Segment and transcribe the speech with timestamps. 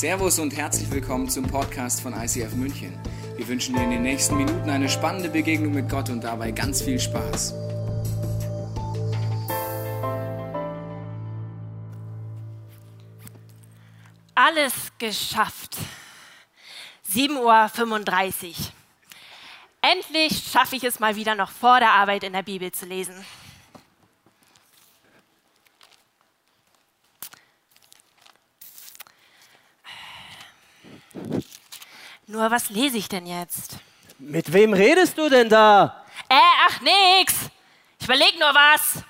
[0.00, 2.98] Servus und herzlich willkommen zum Podcast von ICF München.
[3.36, 6.80] Wir wünschen dir in den nächsten Minuten eine spannende Begegnung mit Gott und dabei ganz
[6.80, 7.52] viel Spaß.
[14.34, 15.76] Alles geschafft.
[17.12, 18.54] 7.35 Uhr.
[19.82, 23.22] Endlich schaffe ich es mal wieder noch vor der Arbeit in der Bibel zu lesen.
[32.30, 33.80] Nur was lese ich denn jetzt?
[34.20, 36.04] Mit wem redest du denn da?
[36.28, 36.36] Äh,
[36.68, 37.50] ach nix.
[37.98, 39.02] Ich überleg nur was.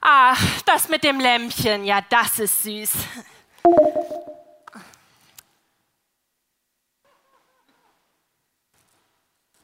[0.00, 2.92] Ah, das mit dem Lämpchen, ja, das ist süß.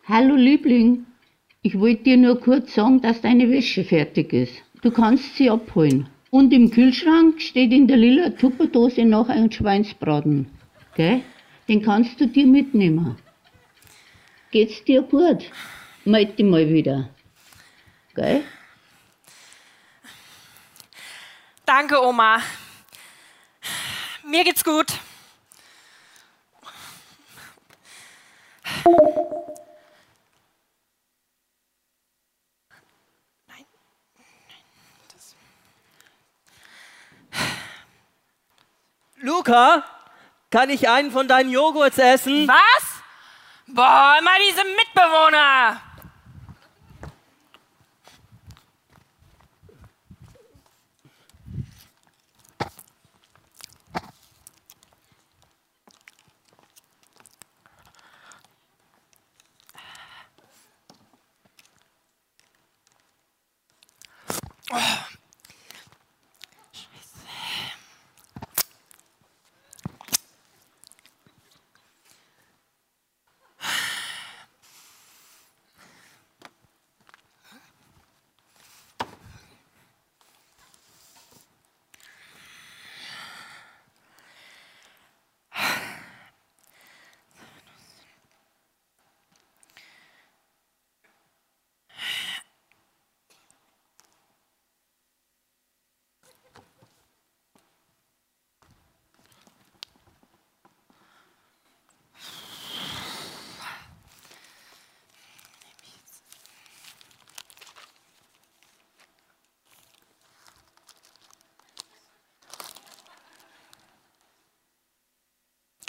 [0.07, 1.07] Hallo Liebling,
[1.63, 4.66] ich wollte dir nur kurz sagen, dass deine Wäsche fertig ist.
[4.83, 6.09] Du kannst sie abholen.
[6.31, 10.51] Und im Kühlschrank steht in der lila Tupperdose noch ein Schweinsbraten.
[10.95, 11.23] Gell?
[11.69, 13.17] Den kannst du dir mitnehmen.
[14.51, 15.51] Geht's dir gut?
[16.05, 17.09] Meld dich mal wieder.
[18.15, 18.43] Gell?
[21.65, 22.41] Danke, Oma.
[24.25, 24.99] Mir geht's gut.
[39.21, 39.83] Luca,
[40.51, 42.47] kann ich einen von deinen Joghurts essen?
[42.47, 42.85] Was?
[43.67, 45.81] Boah, immer diese Mitbewohner.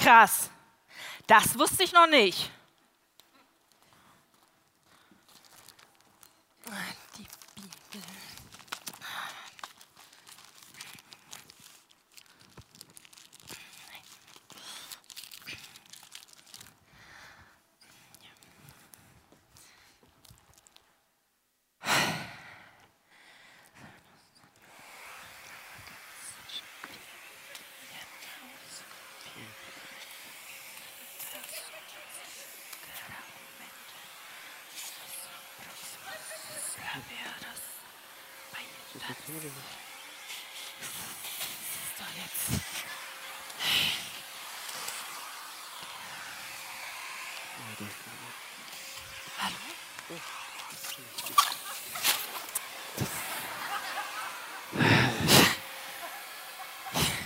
[0.07, 0.50] Krass.
[1.28, 2.50] Das wusste ich noch nicht.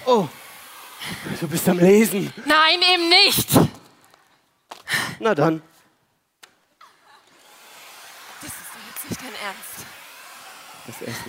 [0.05, 0.27] Oh,
[1.39, 2.31] du bist am Lesen.
[2.45, 3.49] Nein, eben nicht.
[5.19, 5.63] Na dann.
[8.41, 9.85] Das ist doch jetzt nicht dein Ernst.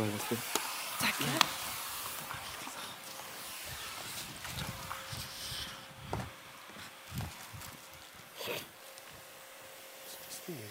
[0.02, 0.38] Mal, was wir.
[1.00, 1.24] Danke.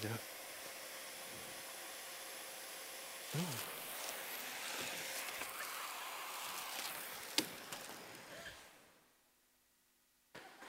[0.03, 0.09] Ja.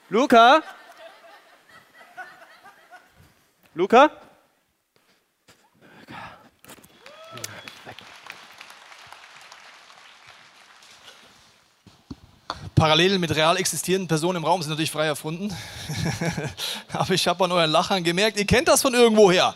[0.09, 0.63] Luca?
[3.73, 4.22] Luca?
[12.83, 15.55] Parallelen mit real existierenden Personen im Raum sind natürlich frei erfunden.
[16.91, 19.55] Aber ich habe an euren Lachern gemerkt, ihr kennt das von irgendwoher.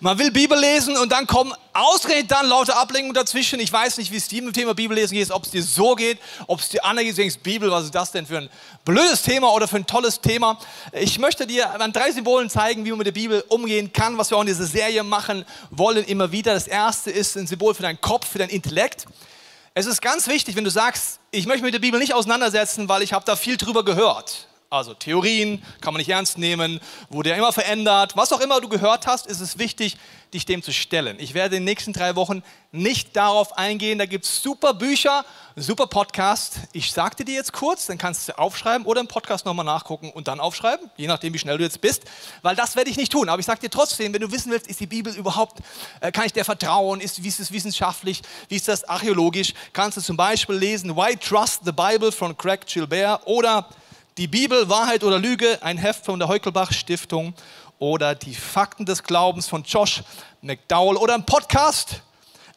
[0.00, 3.60] Man will Bibel lesen und dann kommen ausgerechnet dann lauter Ablenkungen dazwischen.
[3.60, 5.62] Ich weiß nicht, wie es dir mit dem Thema Bibel lesen geht, ob es dir
[5.62, 8.48] so geht, ob es dir andere geht, denkst, Bibel, was ist das denn für ein
[8.86, 10.58] blödes Thema oder für ein tolles Thema.
[10.92, 14.30] Ich möchte dir an drei Symbolen zeigen, wie man mit der Bibel umgehen kann, was
[14.30, 16.54] wir auch in dieser Serie machen wollen immer wieder.
[16.54, 19.04] Das erste ist ein Symbol für deinen Kopf, für dein Intellekt.
[19.74, 22.88] Es ist ganz wichtig, wenn du sagst, ich möchte mich mit der Bibel nicht auseinandersetzen,
[22.88, 24.46] weil ich habe da viel drüber gehört.
[24.72, 26.80] Also Theorien kann man nicht ernst nehmen,
[27.10, 28.16] wurde ja immer verändert.
[28.16, 29.98] Was auch immer du gehört hast, ist es wichtig,
[30.32, 31.18] dich dem zu stellen.
[31.20, 33.98] Ich werde in den nächsten drei Wochen nicht darauf eingehen.
[33.98, 35.26] Da gibt es super Bücher,
[35.56, 36.54] super Podcast.
[36.72, 40.26] Ich sagte dir jetzt kurz, dann kannst du aufschreiben oder im Podcast nochmal nachgucken und
[40.26, 42.04] dann aufschreiben, je nachdem, wie schnell du jetzt bist.
[42.40, 43.28] Weil das werde ich nicht tun.
[43.28, 45.58] Aber ich sage dir trotzdem, wenn du wissen willst, ist die Bibel überhaupt,
[46.00, 47.02] äh, kann ich der vertrauen?
[47.02, 48.22] Ist, wie ist es wissenschaftlich?
[48.48, 49.52] Wie ist das archäologisch?
[49.74, 53.68] Kannst du zum Beispiel lesen Why Trust the Bible von Craig Gilbert oder
[54.18, 57.34] die Bibel, Wahrheit oder Lüge, ein Heft von der Heukelbach Stiftung
[57.78, 60.02] oder die Fakten des Glaubens von Josh
[60.42, 62.02] McDowell oder ein Podcast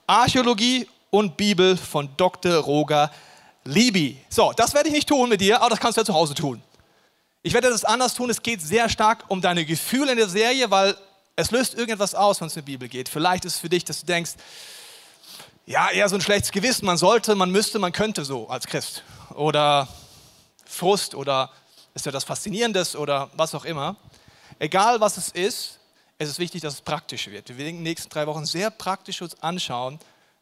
[0.06, 2.56] Archäologie und Bibel von Dr.
[2.58, 3.10] Roger
[3.64, 4.20] Libby.
[4.30, 6.36] So, das werde ich nicht tun mit dir, aber das kannst du ja zu Hause
[6.36, 6.62] tun.
[7.42, 8.30] Ich werde das anders tun.
[8.30, 10.96] Es geht sehr stark um deine Gefühle in der Serie, weil
[11.36, 13.08] es löst irgendetwas aus, wenn es in die Bibel geht.
[13.08, 14.34] Vielleicht ist es für dich, dass du denkst,
[15.66, 16.86] ja, eher so ein schlechtes Gewissen.
[16.86, 19.04] Man sollte, man müsste, man könnte so als Christ.
[19.34, 19.88] Oder
[20.76, 21.52] Frust oder
[21.94, 23.96] ist ja das Faszinierendes oder was auch immer.
[24.60, 25.80] Egal was es ist,
[26.18, 27.50] es ist wichtig, dass es praktisch wird.
[27.50, 30.00] Wir werden in den nächsten drei Wochen sehr praktisch uns anschauen,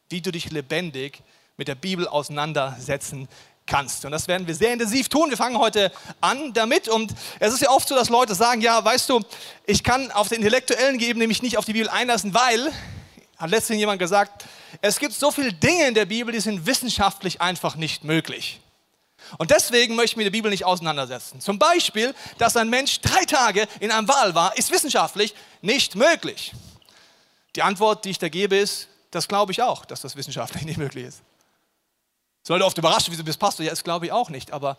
[0.10, 1.22] wie du dich lebendig
[1.58, 3.28] mit der Bibel auseinandersetzen
[3.66, 4.06] kannst.
[4.06, 5.30] Und das werden wir sehr intensiv tun.
[5.30, 5.92] Wir fangen heute
[6.22, 6.88] an damit.
[6.88, 9.22] Und es ist ja oft so, dass Leute sagen, ja, weißt du,
[9.66, 12.72] ich kann auf der intellektuellen Ebene mich nicht auf die Bibel einlassen, weil,
[13.38, 14.46] hat letztens jemand gesagt,
[14.82, 18.60] es gibt so viele Dinge in der Bibel, die sind wissenschaftlich einfach nicht möglich.
[19.38, 21.42] Und deswegen möchte ich mit der Bibel nicht auseinandersetzen.
[21.42, 26.54] Zum Beispiel, dass ein Mensch drei Tage in einem Wal war, ist wissenschaftlich nicht möglich.
[27.56, 30.78] Die Antwort, die ich da gebe, ist, das glaube ich auch, dass das wissenschaftlich nicht
[30.78, 31.22] möglich ist.
[32.44, 33.66] Sollte oft überraschen, wieso bist Pastor?
[33.66, 34.52] Ja, das glaube ich auch nicht.
[34.52, 34.78] Aber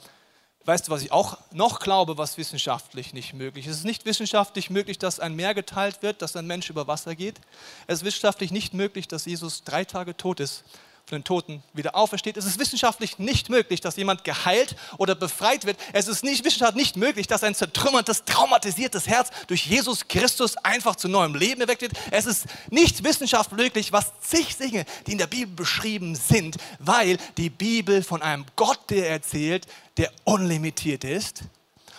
[0.64, 3.72] weißt du, was ich auch noch glaube, was wissenschaftlich nicht möglich ist?
[3.72, 7.14] Es ist nicht wissenschaftlich möglich, dass ein Meer geteilt wird, dass ein Mensch über Wasser
[7.14, 7.40] geht.
[7.86, 10.64] Es ist wissenschaftlich nicht möglich, dass Jesus drei Tage tot ist
[11.06, 12.36] von den Toten wieder aufersteht.
[12.36, 15.76] Es ist wissenschaftlich nicht möglich, dass jemand geheilt oder befreit wird.
[15.92, 20.96] Es ist nicht wissenschaftlich nicht möglich, dass ein zertrümmertes, traumatisiertes Herz durch Jesus Christus einfach
[20.96, 21.92] zu neuem Leben erweckt wird.
[22.10, 27.18] Es ist nicht wissenschaftlich möglich, was zig Dinge, die in der Bibel beschrieben sind, weil
[27.36, 29.66] die Bibel von einem Gott, der erzählt,
[29.96, 31.42] der unlimitiert ist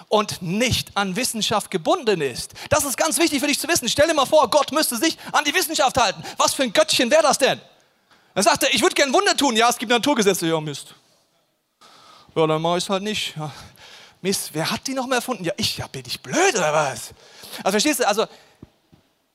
[0.10, 2.54] und nicht an Wissenschaft gebunden ist.
[2.70, 3.88] Das ist ganz wichtig für dich zu wissen.
[3.88, 6.24] Stell dir mal vor, Gott müsste sich an die Wissenschaft halten.
[6.38, 7.60] Was für ein Göttchen wäre das denn?
[8.36, 9.56] Dann sagt er, ich würde gerne Wunder tun.
[9.56, 10.46] Ja, es gibt Naturgesetze.
[10.46, 10.94] Ja, Mist.
[12.36, 13.36] Ja, dann mache ich es halt nicht.
[13.38, 13.52] Ja.
[14.22, 15.46] Mist, wer hat die noch mal erfunden?
[15.46, 15.78] Ja, ich.
[15.78, 17.14] Ja, bin ich blöd oder was?
[17.60, 18.26] Also verstehst du, also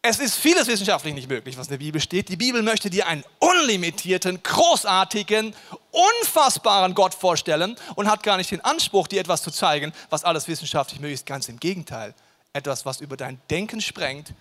[0.03, 2.29] es ist vieles wissenschaftlich nicht möglich, was in der Bibel steht.
[2.29, 5.55] Die Bibel möchte dir einen unlimitierten, großartigen,
[5.91, 10.47] unfassbaren Gott vorstellen und hat gar nicht den Anspruch, dir etwas zu zeigen, was alles
[10.47, 11.27] wissenschaftlich möglich ist.
[11.27, 12.15] Ganz im Gegenteil.
[12.53, 14.35] Etwas, was über dein Denken sprengt,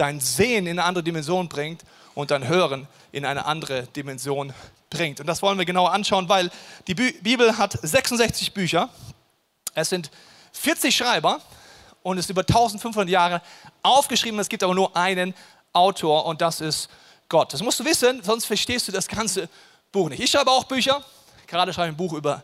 [0.00, 1.82] dein Sehen in eine andere Dimension bringt
[2.14, 4.52] und dein Hören in eine andere Dimension
[4.88, 5.20] bringt.
[5.20, 6.50] Und das wollen wir genauer anschauen, weil
[6.86, 8.88] die Bibel hat 66 Bücher,
[9.74, 10.10] es sind
[10.52, 11.40] 40 Schreiber
[12.02, 13.42] und es ist über 1500 Jahre
[13.82, 14.40] aufgeschrieben.
[14.40, 15.34] Es gibt aber nur einen
[15.72, 16.88] Autor und das ist
[17.28, 17.52] Gott.
[17.52, 19.48] Das musst du wissen, sonst verstehst du das ganze
[19.92, 20.22] Buch nicht.
[20.22, 21.04] Ich schreibe auch Bücher,
[21.46, 22.42] gerade schreibe ich ein Buch über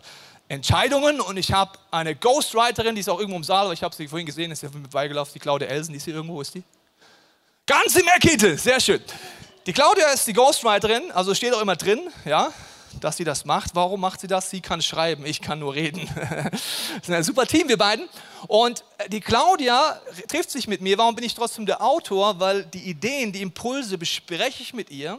[0.48, 3.94] Entscheidungen und ich habe eine Ghostwriterin, die ist auch irgendwo im Saal, aber ich habe
[3.94, 4.92] sie vorhin gesehen, ist ja mit
[5.34, 6.62] die Claudia Elsen, die ist hier irgendwo, wo ist die?
[7.68, 9.02] Ganz im Eckhitte, sehr schön.
[9.66, 12.52] Die Claudia ist die Ghostwriterin, also steht auch immer drin, ja,
[13.00, 13.74] dass sie das macht.
[13.74, 14.50] Warum macht sie das?
[14.50, 16.08] Sie kann schreiben, ich kann nur reden.
[16.14, 18.08] das ist ein super Team, wir beiden.
[18.46, 20.96] Und äh, die Claudia trifft sich mit mir.
[20.96, 22.38] Warum bin ich trotzdem der Autor?
[22.38, 25.18] Weil die Ideen, die Impulse bespreche ich mit ihr.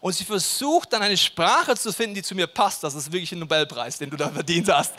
[0.00, 2.82] Und sie versucht dann eine Sprache zu finden, die zu mir passt.
[2.82, 4.92] Das ist wirklich ein Nobelpreis, den du da verdient hast.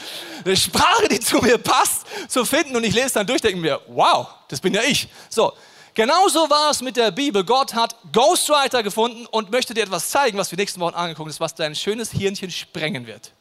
[0.45, 2.77] Eine Sprache, die zu mir passt, zu finden.
[2.77, 5.09] Und ich lese dann durch, denke mir, wow, das bin ja ich.
[5.29, 5.51] So,
[5.97, 7.43] Genauso war es mit der Bibel.
[7.43, 11.39] Gott hat Ghostwriter gefunden und möchte dir etwas zeigen, was wir nächsten Wochen angeguckt haben,
[11.39, 13.31] was dein schönes Hirnchen sprengen wird.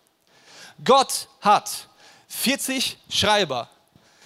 [0.83, 1.71] Gott hat
[2.29, 3.69] 40 Schreiber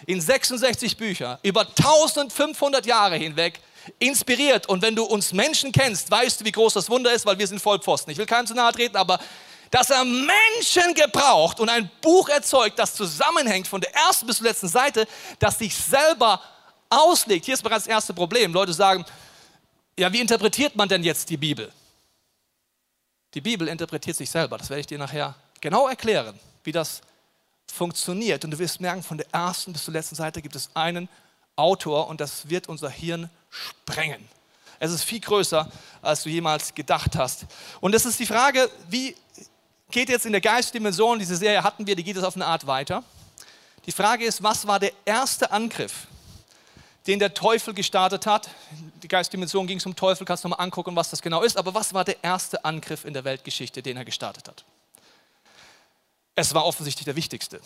[0.07, 3.59] in 66 Bücher über 1500 Jahre hinweg
[3.99, 4.69] inspiriert.
[4.69, 7.49] Und wenn du uns Menschen kennst, weißt du, wie groß das Wunder ist, weil wir
[7.49, 8.13] sind Vollpfosten.
[8.13, 9.19] Ich will keinem zu nahe treten, aber
[9.73, 14.47] dass er Menschen gebraucht und ein Buch erzeugt, das zusammenhängt von der ersten bis zur
[14.47, 15.09] letzten Seite,
[15.41, 16.41] das sich selber
[16.91, 17.47] auslegt.
[17.47, 18.53] Hier ist bereits das erste Problem.
[18.53, 19.05] Leute sagen,
[19.99, 21.73] ja, wie interpretiert man denn jetzt die Bibel?
[23.35, 24.59] Die Bibel interpretiert sich selber.
[24.59, 27.01] Das werde ich dir nachher genau erklären, wie das
[27.67, 28.45] funktioniert.
[28.45, 31.09] Und du wirst merken, von der ersten bis zur letzten Seite gibt es einen
[31.57, 34.29] Autor und das wird unser Hirn sprengen.
[34.79, 35.71] Es ist viel größer,
[36.01, 37.47] als du jemals gedacht hast.
[37.81, 39.15] Und es ist die Frage, wie
[39.91, 42.67] geht jetzt in der Geistdimension, diese Serie hatten wir, die geht es auf eine Art
[42.67, 43.05] weiter.
[43.87, 46.07] Die Frage ist, was war der erste Angriff,
[47.11, 48.49] den der Teufel gestartet hat?
[49.03, 51.57] Die Geistdimension ging zum Teufel, kannst du nochmal angucken, was das genau ist.
[51.57, 54.65] Aber was war der erste Angriff in der Weltgeschichte, den er gestartet hat?
[56.37, 57.61] Es war offensichtlich der wichtigste.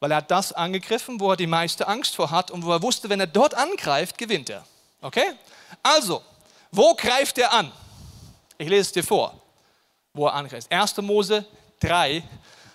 [0.00, 2.82] Weil er hat das angegriffen, wo er die meiste Angst vor hat und wo er
[2.82, 4.66] wusste, wenn er dort angreift, gewinnt er.
[5.00, 5.32] Okay?
[5.80, 6.20] Also,
[6.72, 7.70] wo greift er an?
[8.58, 9.40] Ich lese es dir vor,
[10.12, 10.72] wo er angreift.
[10.72, 10.96] 1.
[10.98, 11.46] Mose
[11.80, 12.24] 3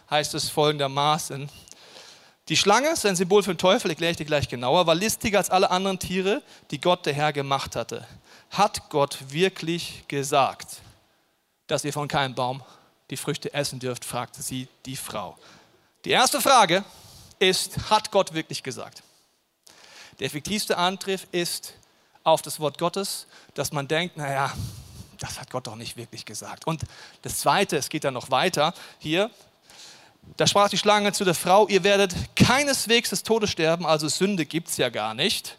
[0.10, 1.50] heißt es folgendermaßen.
[2.50, 5.38] Die Schlange ist ein Symbol für den Teufel, erkläre ich dir gleich genauer, war listiger
[5.38, 6.42] als alle anderen Tiere,
[6.72, 8.08] die Gott der Herr gemacht hatte.
[8.50, 10.78] Hat Gott wirklich gesagt,
[11.68, 12.64] dass ihr von keinem Baum
[13.12, 15.38] die Früchte essen dürft, fragte sie die Frau.
[16.06, 16.84] Die erste Frage
[17.38, 19.04] ist, hat Gott wirklich gesagt?
[20.20, 21.76] Der effektivste Angriff ist
[22.24, 24.52] auf das Wort Gottes, dass man denkt, naja,
[25.20, 26.66] das hat Gott doch nicht wirklich gesagt.
[26.66, 26.82] Und
[27.22, 29.30] das Zweite, es geht dann noch weiter hier,
[30.38, 34.46] da sprach die Schlange zu der Frau, ihr werdet keineswegs des Todes sterben, also Sünde
[34.46, 35.58] gibt es ja gar nicht,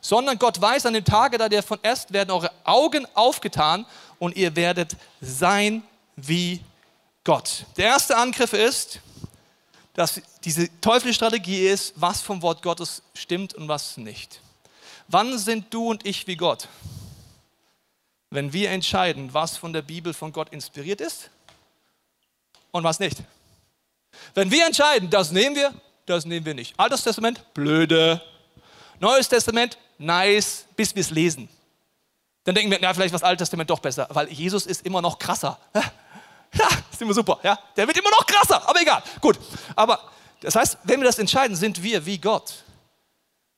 [0.00, 3.86] sondern Gott weiß, an dem Tage, da ihr von esst, werden eure Augen aufgetan
[4.18, 5.82] und ihr werdet sein
[6.16, 6.60] wie
[7.24, 7.66] Gott.
[7.76, 9.00] Der erste Angriff ist,
[9.94, 14.40] dass diese teuflische Strategie ist, was vom Wort Gottes stimmt und was nicht.
[15.08, 16.68] Wann sind du und ich wie Gott?
[18.30, 21.30] Wenn wir entscheiden, was von der Bibel von Gott inspiriert ist
[22.70, 23.18] und was nicht.
[24.34, 25.72] Wenn wir entscheiden, das nehmen wir,
[26.06, 26.78] das nehmen wir nicht.
[26.78, 28.20] Altes Testament, blöde.
[28.98, 31.48] Neues Testament, nice, bis wir es lesen.
[32.44, 35.18] Dann denken wir, na, vielleicht was Altes Testament doch besser, weil Jesus ist immer noch
[35.18, 35.58] krasser.
[36.52, 37.38] Ja, ist immer super.
[37.44, 39.00] Ja, der wird immer noch krasser, aber egal.
[39.20, 39.38] Gut.
[39.76, 40.00] Aber
[40.40, 42.64] das heißt, wenn wir das entscheiden, sind wir wie Gott.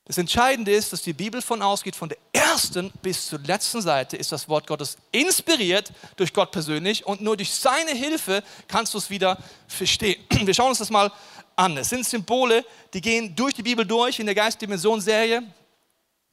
[0.05, 4.17] Das Entscheidende ist, dass die Bibel von ausgeht, von der ersten bis zur letzten Seite
[4.17, 8.99] ist das Wort Gottes inspiriert durch Gott persönlich und nur durch seine Hilfe kannst du
[8.99, 10.23] es wieder verstehen.
[10.31, 11.13] Wir schauen uns das mal
[11.55, 11.77] an.
[11.77, 15.43] Es sind Symbole, die gehen durch die Bibel durch in der Geistdimension-Serie.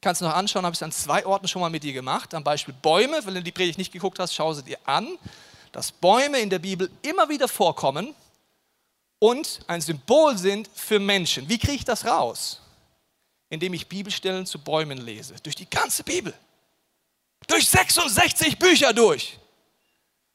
[0.00, 2.34] Kannst du noch anschauen, habe ich es an zwei Orten schon mal mit dir gemacht.
[2.34, 5.18] Am Beispiel Bäume, wenn du die Predigt nicht geguckt hast, schau sie dir an
[5.72, 8.14] dass Bäume in der Bibel immer wieder vorkommen
[9.18, 11.48] und ein Symbol sind für Menschen.
[11.48, 12.60] Wie kriege ich das raus?
[13.50, 15.34] Indem ich Bibelstellen zu Bäumen lese.
[15.42, 16.32] Durch die ganze Bibel.
[17.46, 19.38] Durch 66 Bücher durch.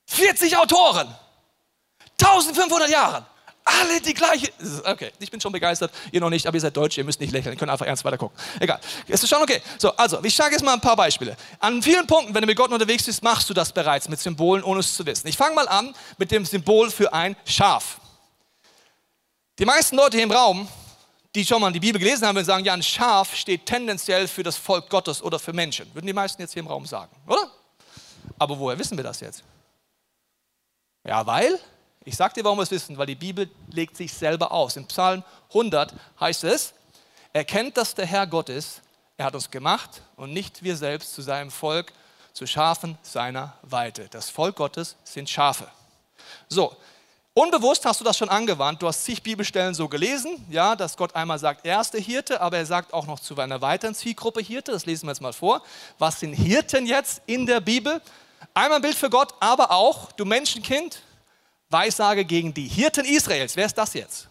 [0.08, 1.14] 40 Autoren.
[2.22, 3.26] 1500 Jahre.
[3.68, 4.52] Alle die gleiche.
[4.84, 5.92] Okay, ich bin schon begeistert.
[6.12, 7.54] Ihr noch nicht, aber ihr seid Deutsch, ihr müsst nicht lächeln.
[7.54, 8.38] Ihr könnt einfach ernst weiter gucken.
[8.60, 8.80] Egal.
[9.08, 9.60] Es ist schon okay.
[9.80, 11.36] So, also, ich sage jetzt mal ein paar Beispiele.
[11.60, 14.64] An vielen Punkten, wenn du mit Gott unterwegs bist, machst du das bereits mit Symbolen,
[14.64, 15.28] ohne es zu wissen.
[15.28, 18.00] Ich fange mal an mit dem Symbol für ein Schaf.
[19.58, 20.68] Die meisten Leute hier im Raum,
[21.36, 24.42] die schon mal die Bibel gelesen haben, würden sagen, ja, ein Schaf steht tendenziell für
[24.42, 25.94] das Volk Gottes oder für Menschen.
[25.94, 27.52] Würden die meisten jetzt hier im Raum sagen, oder?
[28.40, 29.44] Aber woher wissen wir das jetzt?
[31.04, 31.60] Ja, weil
[32.06, 34.76] ich sage dir, warum wir es wissen, weil die Bibel legt sich selber aus.
[34.78, 36.74] In Psalm 100 heißt es,
[37.34, 38.82] erkennt, dass der Herr Gott ist,
[39.18, 41.94] er hat uns gemacht und nicht wir selbst zu seinem Volk,
[42.34, 44.08] zu Schafen seiner Weite.
[44.10, 45.68] Das Volk Gottes sind Schafe.
[46.48, 46.76] So,
[47.36, 48.82] unbewusst hast du das schon angewandt.
[48.82, 52.42] Du hast zig Bibelstellen so gelesen, ja, dass Gott einmal sagt, er ist der Hirte,
[52.42, 54.72] aber er sagt auch noch zu einer weiteren Zielgruppe Hirte.
[54.72, 55.62] Das lesen wir jetzt mal vor.
[56.00, 58.02] Was sind Hirten jetzt in der Bibel?
[58.56, 61.02] Einmal ein Bild für Gott, aber auch, du Menschenkind,
[61.70, 63.56] Weissage gegen die Hirten Israels.
[63.56, 64.28] Wer ist das jetzt?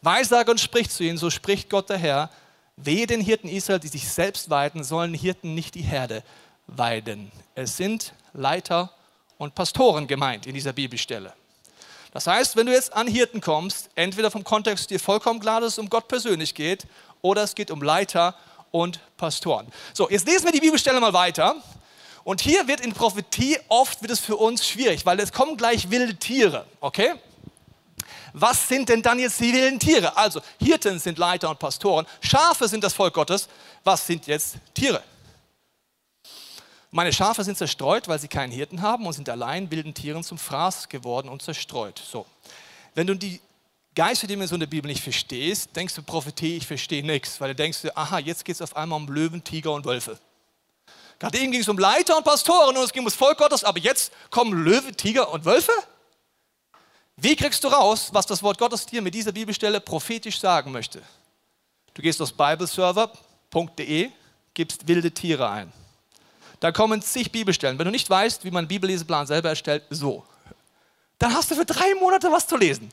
[0.00, 2.30] Weissage und spricht zu ihnen, so spricht Gott der Herr.
[2.76, 6.22] Wehe den Hirten Israel, die sich selbst weiden, sollen Hirten nicht die Herde
[6.68, 7.32] weiden.
[7.56, 8.92] Es sind Leiter
[9.38, 11.32] und Pastoren gemeint in dieser Bibelstelle.
[12.12, 15.74] Das heißt, wenn du jetzt an Hirten kommst, entweder vom Kontext dir vollkommen klar, dass
[15.74, 16.86] es um Gott persönlich geht,
[17.20, 18.34] oder es geht um Leiter
[18.70, 19.66] und Pastoren.
[19.92, 21.56] So, jetzt lesen wir die Bibelstelle mal weiter.
[22.24, 25.90] Und hier wird in Prophetie oft wird es für uns schwierig, weil es kommen gleich
[25.90, 27.14] wilde Tiere, okay?
[28.34, 30.14] Was sind denn dann jetzt die wilden Tiere?
[30.16, 33.48] Also Hirten sind Leiter und Pastoren, Schafe sind das Volk Gottes.
[33.82, 35.02] Was sind jetzt Tiere?
[36.90, 40.38] Meine Schafe sind zerstreut, weil sie keinen Hirten haben und sind allein wilden Tieren zum
[40.38, 42.00] Fraß geworden und zerstreut.
[42.04, 42.24] So.
[42.94, 43.40] Wenn du die
[43.94, 48.18] Geisterdimension der Bibel nicht verstehst, denkst du Prophetie, ich verstehe nichts, weil du denkst, aha,
[48.18, 50.18] jetzt geht es auf einmal um Löwen, Tiger und Wölfe.
[51.18, 53.64] Gerade eben ging es um Leiter und Pastoren und es ging um das Volk Gottes,
[53.64, 55.72] aber jetzt kommen Löwe, Tiger und Wölfe?
[57.16, 61.02] Wie kriegst du raus, was das Wort Gottes dir mit dieser Bibelstelle prophetisch sagen möchte?
[61.92, 64.10] Du gehst auf bibleserver.de,
[64.54, 65.72] gibst wilde Tiere ein.
[66.60, 67.78] Da kommen zig Bibelstellen.
[67.78, 70.24] Wenn du nicht weißt, wie man einen Bibelleseplan selber erstellt, so.
[71.18, 72.88] Dann hast du für drei Monate was zu lesen.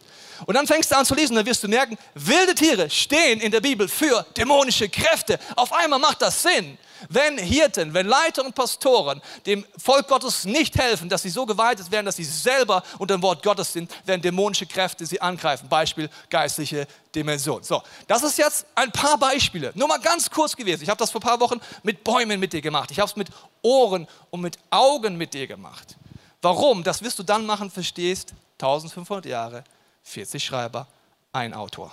[0.45, 3.51] Und dann fängst du an zu lesen, dann wirst du merken, wilde Tiere stehen in
[3.51, 5.39] der Bibel für dämonische Kräfte.
[5.55, 6.77] Auf einmal macht das Sinn.
[7.09, 11.91] Wenn Hirten, wenn Leiter und Pastoren dem Volk Gottes nicht helfen, dass sie so geweitet
[11.91, 15.67] werden, dass sie selber unter dem Wort Gottes sind, werden dämonische Kräfte sie angreifen.
[15.69, 17.63] Beispiel geistliche Dimension.
[17.63, 19.71] So, das ist jetzt ein paar Beispiele.
[19.75, 20.83] Nur mal ganz kurz gewesen.
[20.83, 22.91] Ich habe das vor ein paar Wochen mit Bäumen mit dir gemacht.
[22.91, 23.29] Ich habe es mit
[23.61, 25.95] Ohren und mit Augen mit dir gemacht.
[26.41, 26.83] Warum?
[26.83, 29.63] Das wirst du dann machen, verstehst, 1500 Jahre,
[30.03, 30.87] 40 Schreiber,
[31.33, 31.91] ein Autor.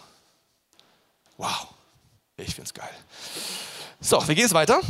[1.39, 1.69] Wow,
[2.37, 2.91] ich finde es geil.
[4.01, 4.81] So, wir gehen jetzt weiter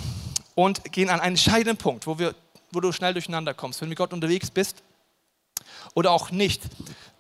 [0.55, 2.35] und gehen an einen entscheidenden Punkt, wo, wir,
[2.71, 3.81] wo du schnell durcheinander kommst.
[3.81, 4.83] Wenn du mit Gott unterwegs bist
[5.95, 6.63] oder auch nicht,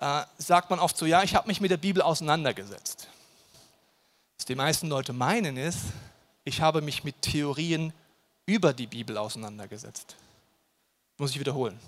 [0.00, 3.09] äh, sagt man oft so, ja, ich habe mich mit der Bibel auseinandergesetzt.
[4.38, 5.81] Was die meisten Leute meinen ist,
[6.45, 7.93] ich habe mich mit Theorien
[8.47, 10.17] über die Bibel auseinandergesetzt.
[11.19, 11.79] Muss ich wiederholen.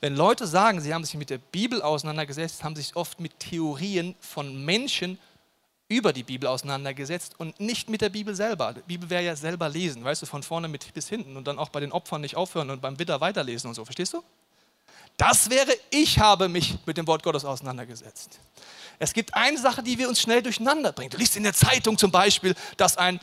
[0.00, 3.38] Wenn Leute sagen, sie haben sich mit der Bibel auseinandergesetzt, haben sie sich oft mit
[3.38, 5.18] Theorien von Menschen
[5.88, 8.72] über die Bibel auseinandergesetzt und nicht mit der Bibel selber.
[8.72, 11.58] Die Bibel wäre ja selber lesen, weißt du, von vorne mit bis hinten und dann
[11.58, 14.22] auch bei den Opfern nicht aufhören und beim Widder weiterlesen und so, verstehst du?
[15.16, 18.38] Das wäre, ich habe mich mit dem Wort Gottes auseinandergesetzt.
[18.98, 21.14] Es gibt eine Sache, die wir uns schnell durcheinander bringt.
[21.14, 23.20] Du liest in der Zeitung zum Beispiel, dass ein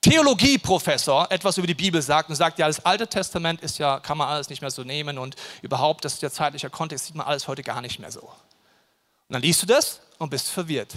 [0.00, 4.16] Theologieprofessor etwas über die Bibel sagt und sagt, ja, das Alte Testament ist ja, kann
[4.16, 7.26] man alles nicht mehr so nehmen und überhaupt, das ist der zeitliche Kontext, sieht man
[7.26, 8.20] alles heute gar nicht mehr so.
[8.20, 10.94] Und dann liest du das und bist verwirrt.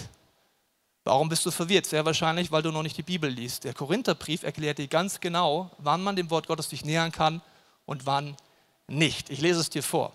[1.04, 1.86] Warum bist du verwirrt?
[1.86, 3.64] Sehr wahrscheinlich, weil du noch nicht die Bibel liest.
[3.64, 7.40] Der Korintherbrief erklärt dir ganz genau, wann man dem Wort Gottes sich nähern kann
[7.86, 8.36] und wann
[8.86, 9.30] nicht.
[9.30, 10.12] Ich lese es dir vor.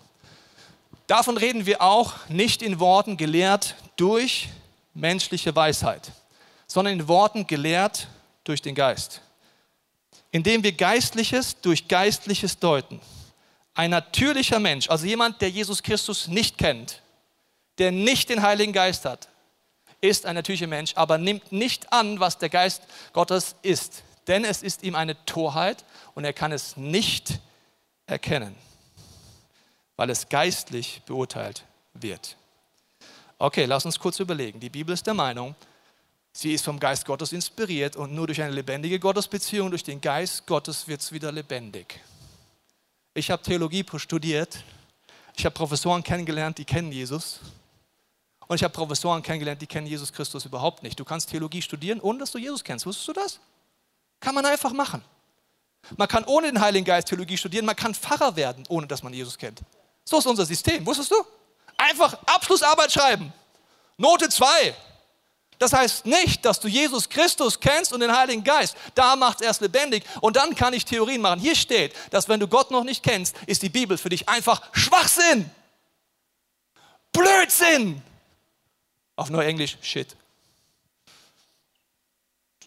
[1.06, 4.48] Davon reden wir auch nicht in Worten gelehrt durch
[4.94, 6.10] menschliche Weisheit,
[6.66, 8.08] sondern in Worten gelehrt
[8.44, 9.20] durch den Geist.
[10.30, 13.00] Indem wir Geistliches durch Geistliches deuten.
[13.74, 17.02] Ein natürlicher Mensch, also jemand, der Jesus Christus nicht kennt,
[17.78, 19.28] der nicht den Heiligen Geist hat,
[20.00, 24.02] ist ein natürlicher Mensch, aber nimmt nicht an, was der Geist Gottes ist.
[24.26, 25.84] Denn es ist ihm eine Torheit
[26.14, 27.40] und er kann es nicht
[28.06, 28.54] erkennen,
[29.96, 32.36] weil es geistlich beurteilt wird.
[33.38, 34.60] Okay, lass uns kurz überlegen.
[34.60, 35.54] Die Bibel ist der Meinung,
[36.38, 40.46] Sie ist vom Geist Gottes inspiriert und nur durch eine lebendige Gottesbeziehung, durch den Geist
[40.46, 41.98] Gottes wird es wieder lebendig.
[43.14, 44.62] Ich habe Theologie studiert.
[45.34, 47.40] Ich habe Professoren kennengelernt, die kennen Jesus.
[48.48, 50.98] Und ich habe Professoren kennengelernt, die kennen Jesus Christus überhaupt nicht.
[50.98, 52.86] Du kannst Theologie studieren, ohne dass du Jesus kennst.
[52.86, 53.40] Wusstest du das?
[54.20, 55.02] Kann man einfach machen.
[55.96, 59.12] Man kann ohne den Heiligen Geist Theologie studieren, man kann Pfarrer werden, ohne dass man
[59.12, 59.60] Jesus kennt.
[60.04, 60.84] So ist unser System.
[60.86, 61.16] Wusstest du?
[61.76, 63.32] Einfach Abschlussarbeit schreiben.
[63.96, 64.74] Note 2.
[65.58, 68.76] Das heißt nicht, dass du Jesus Christus kennst und den Heiligen Geist.
[68.94, 71.40] Da macht es erst lebendig und dann kann ich Theorien machen.
[71.40, 74.60] Hier steht, dass wenn du Gott noch nicht kennst, ist die Bibel für dich einfach
[74.72, 75.50] Schwachsinn.
[77.12, 78.02] Blödsinn.
[79.16, 80.14] Auf Neuenglisch Shit.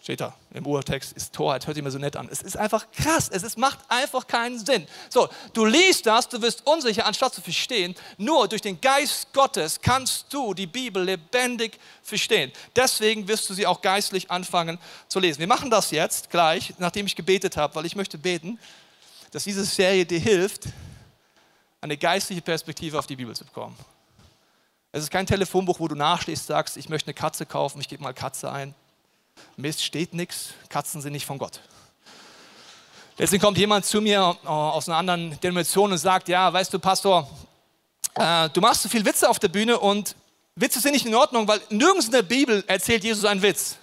[0.02, 2.28] Steht da im Urtext, ist Torheit, hört sich mir so nett an.
[2.32, 4.88] Es ist einfach krass, es ist, macht einfach keinen Sinn.
[5.10, 7.94] So, du liest das, du wirst unsicher, anstatt zu verstehen.
[8.18, 12.52] Nur durch den Geist Gottes kannst du die Bibel lebendig verstehen.
[12.76, 15.42] Deswegen wirst du sie auch geistlich anfangen zu lesen.
[15.42, 18.58] Wir machen das jetzt gleich, nachdem ich gebetet habe, weil ich möchte beten,
[19.30, 20.64] dass diese Serie dir hilft,
[21.82, 23.78] eine geistliche Perspektive auf die Bibel zu bekommen.
[24.92, 28.02] Es ist kein Telefonbuch, wo du nachstehst, sagst, ich möchte eine Katze kaufen, ich gebe
[28.02, 28.74] mal Katze ein.
[29.56, 31.60] Mist steht nichts, Katzen sind nicht von Gott.
[33.20, 36.80] Deswegen kommt jemand zu mir äh, aus einer anderen Denomination und sagt, ja, weißt du,
[36.80, 37.30] Pastor,
[38.16, 40.16] äh, du machst so viel Witze auf der Bühne und
[40.56, 43.78] Witze sind nicht in Ordnung, weil nirgends in der Bibel erzählt Jesus einen Witz.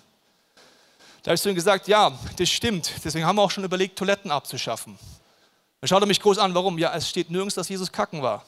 [1.23, 2.90] Da habe ich zu ihm gesagt, ja, das stimmt.
[3.05, 4.99] Deswegen haben wir auch schon überlegt, Toiletten abzuschaffen.
[5.81, 6.79] Dann schaut er mich groß an, warum?
[6.79, 8.45] Ja, es steht nirgends, dass Jesus kacken war.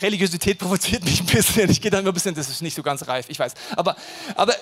[0.00, 1.70] Religiosität provoziert mich ein bisschen.
[1.70, 3.52] Ich gehe dann immer ein bisschen, das ist nicht so ganz reif, ich weiß.
[3.76, 3.96] Aber,
[4.34, 4.54] aber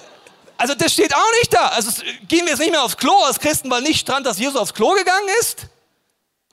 [0.56, 1.68] also das steht auch nicht da.
[1.68, 4.56] Also gehen wir jetzt nicht mehr aufs Klo als Christen, weil nicht stand, dass Jesus
[4.56, 5.66] aufs Klo gegangen ist.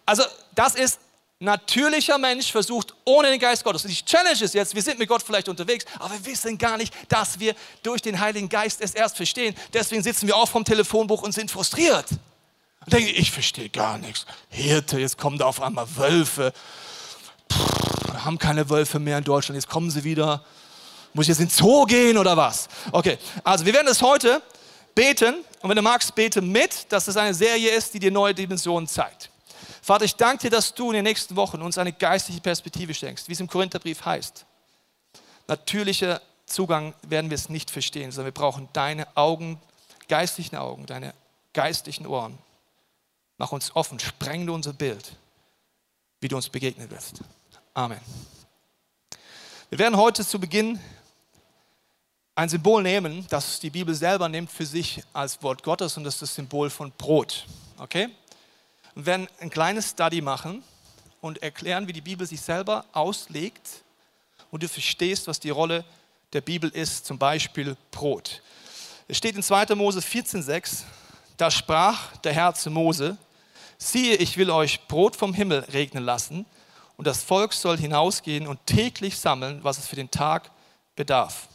[0.06, 0.24] Also
[0.56, 1.00] das ist
[1.39, 3.84] natürlicher Mensch versucht ohne den Geist Gottes.
[3.84, 6.78] Und die Challenge ist jetzt, wir sind mit Gott vielleicht unterwegs, aber wir wissen gar
[6.78, 9.56] nicht, dass wir durch den Heiligen Geist es erst verstehen.
[9.74, 12.06] Deswegen sitzen wir auch vom Telefonbuch und sind frustriert.
[12.84, 14.26] Und denken, ich verstehe gar nichts.
[14.50, 16.54] Hirte, jetzt kommen da auf einmal Wölfe.
[17.52, 17.81] Pff,
[18.21, 20.43] wir haben keine Wölfe mehr in Deutschland, jetzt kommen sie wieder.
[21.13, 22.69] Muss ich jetzt ins Zoo gehen oder was?
[22.91, 24.43] Okay, also wir werden das heute
[24.93, 25.43] beten.
[25.62, 28.88] Und wenn du magst, bete mit, dass es eine Serie ist, die dir neue Dimensionen
[28.88, 29.31] zeigt.
[29.81, 33.27] Vater, ich danke dir, dass du in den nächsten Wochen uns eine geistliche Perspektive schenkst,
[33.27, 34.45] wie es im Korintherbrief heißt.
[35.47, 39.60] Natürlicher Zugang werden wir es nicht verstehen, sondern wir brauchen deine Augen,
[40.07, 41.15] geistlichen Augen, deine
[41.53, 42.38] geistlichen Ohren.
[43.39, 45.15] Mach uns offen, spreng du unser Bild,
[46.19, 47.21] wie du uns begegnen wirst.
[47.73, 48.01] Amen.
[49.69, 50.77] Wir werden heute zu Beginn
[52.36, 56.15] ein Symbol nehmen, das die Bibel selber nimmt für sich als Wort Gottes und das
[56.15, 57.45] ist das Symbol von Brot.
[57.77, 58.10] Okay?
[58.93, 60.65] Und werden ein kleines Study machen
[61.21, 63.84] und erklären, wie die Bibel sich selber auslegt
[64.51, 65.86] und du verstehst, was die Rolle
[66.34, 68.41] der Bibel ist, zum Beispiel Brot.
[69.07, 69.75] Es steht in 2.
[69.75, 70.84] Mose 14,6,
[71.38, 73.17] da sprach der Herr zu Mose,
[73.77, 76.45] siehe, ich will euch Brot vom Himmel regnen lassen
[77.02, 80.52] und das Volk soll hinausgehen und täglich sammeln, was es für den Tag
[80.96, 81.48] bedarf,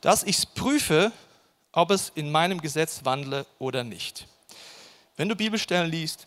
[0.00, 1.12] dass ich es prüfe,
[1.70, 4.26] ob es in meinem Gesetz wandle oder nicht.
[5.16, 6.26] Wenn du Bibelstellen liest,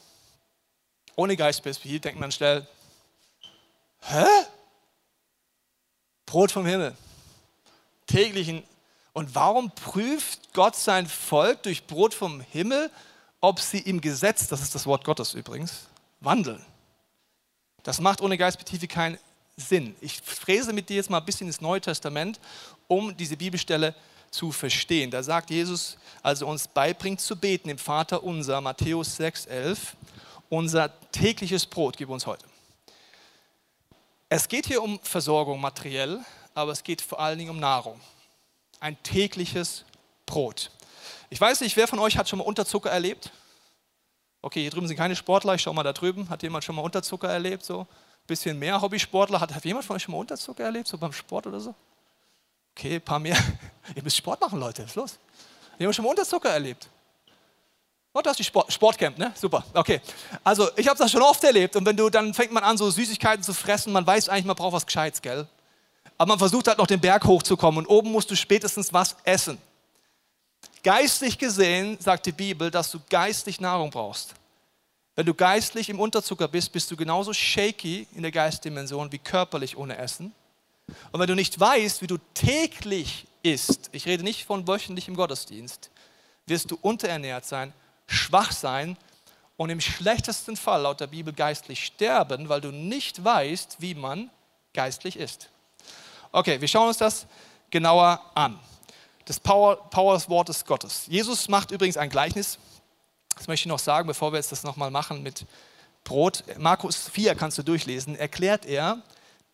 [1.18, 2.66] ohne Geistperspektive, denkt man schnell,
[4.04, 4.24] hä?
[6.26, 6.96] Brot vom Himmel,
[8.08, 8.64] täglichen.
[9.12, 12.90] Und warum prüft Gott sein Volk durch Brot vom Himmel,
[13.42, 15.88] ob sie im Gesetz, das ist das Wort Gottes übrigens,
[16.22, 16.66] wandeln?
[17.86, 19.20] Das macht ohne Geistperspektive keinen
[19.58, 19.96] Sinn.
[20.02, 22.40] Ich fräse mit dir jetzt mal ein bisschen ins Neue Testament,
[22.88, 23.94] um diese Bibelstelle
[24.32, 25.12] zu verstehen.
[25.12, 29.96] Da sagt Jesus, als er uns beibringt zu beten im Vater unser, Matthäus 6, 11,
[30.50, 32.44] unser tägliches Brot gib uns heute.
[34.30, 36.20] Es geht hier um Versorgung materiell,
[36.56, 38.02] aber es geht vor allen Dingen um Nahrung.
[38.80, 39.86] Ein tägliches
[40.26, 40.72] Brot.
[41.30, 43.32] Ich weiß nicht, wer von euch hat schon mal Unterzucker erlebt?
[44.46, 46.30] Okay, hier drüben sind keine Sportler, ich schau mal da drüben.
[46.30, 47.66] Hat jemand schon mal Unterzucker erlebt?
[47.66, 47.88] So ein
[48.28, 49.40] bisschen mehr Hobbysportler.
[49.40, 51.74] Hat, hat jemand von euch schon mal Unterzucker erlebt, so beim Sport oder so?
[52.78, 53.36] Okay, ein paar mehr.
[53.96, 55.18] Ihr müsst Sport machen, Leute, was ist los?
[55.80, 56.88] Jemand schon mal Unterzucker erlebt?
[58.14, 59.32] Oh, du hast die Sport, Sportcamp, ne?
[59.34, 59.66] Super.
[59.74, 60.00] Okay.
[60.44, 61.76] Also, ich habe das schon oft erlebt.
[61.76, 63.92] Und wenn du, dann fängt man an, so Süßigkeiten zu fressen.
[63.92, 65.48] Man weiß eigentlich, man braucht was Gescheites, gell?
[66.20, 67.80] Aber man versucht halt noch den Berg hochzukommen.
[67.80, 69.58] Und oben musst du spätestens was essen.
[70.86, 74.36] Geistlich gesehen sagt die Bibel, dass du geistlich Nahrung brauchst.
[75.16, 79.76] Wenn du geistlich im Unterzucker bist, bist du genauso shaky in der Geistdimension wie körperlich
[79.78, 80.32] ohne Essen.
[81.12, 85.16] Und wenn du nicht weißt, wie du täglich isst, ich rede nicht von wöchentlich im
[85.16, 85.90] Gottesdienst,
[86.46, 87.74] wirst du unterernährt sein
[88.08, 88.96] schwach sein
[89.58, 94.30] und im schlechtesten Fall laut der Bibel geistlich sterben, weil du nicht weißt, wie man
[94.72, 95.50] geistlich ist.
[96.32, 97.26] Okay, wir schauen uns das
[97.72, 98.60] genauer an.
[99.26, 101.06] Das Power, Power des Wortes Gottes.
[101.08, 102.60] Jesus macht übrigens ein Gleichnis.
[103.36, 105.46] Das möchte ich noch sagen, bevor wir jetzt das nochmal machen mit
[106.04, 106.44] Brot.
[106.58, 108.16] Markus 4 kannst du durchlesen.
[108.16, 109.02] Erklärt er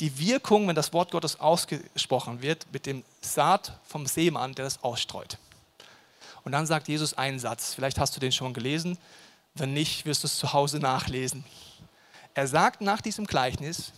[0.02, 4.84] die Wirkung, wenn das Wort Gottes ausgesprochen wird, mit dem Saat vom Seemann, der das
[4.84, 5.38] ausstreut.
[6.44, 8.98] Und dann sagt Jesus einen Satz, vielleicht hast du den schon gelesen,
[9.54, 11.44] wenn nicht, wirst du es zu Hause nachlesen.
[12.34, 13.92] Er sagt nach diesem Gleichnis,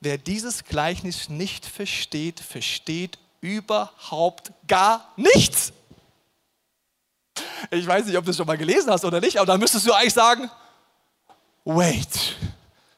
[0.00, 5.72] wer dieses Gleichnis nicht versteht, versteht überhaupt gar nichts.
[7.70, 9.86] Ich weiß nicht, ob du es schon mal gelesen hast oder nicht, aber dann müsstest
[9.86, 10.50] du eigentlich sagen,
[11.64, 12.36] wait,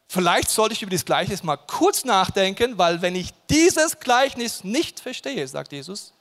[0.09, 5.01] vielleicht sollte ich über dieses Gleichnis mal kurz nachdenken, weil wenn ich dieses Gleichnis nicht
[5.01, 6.13] verstehe, sagt Jesus,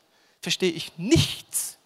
[0.42, 1.78] verstehe ich nichts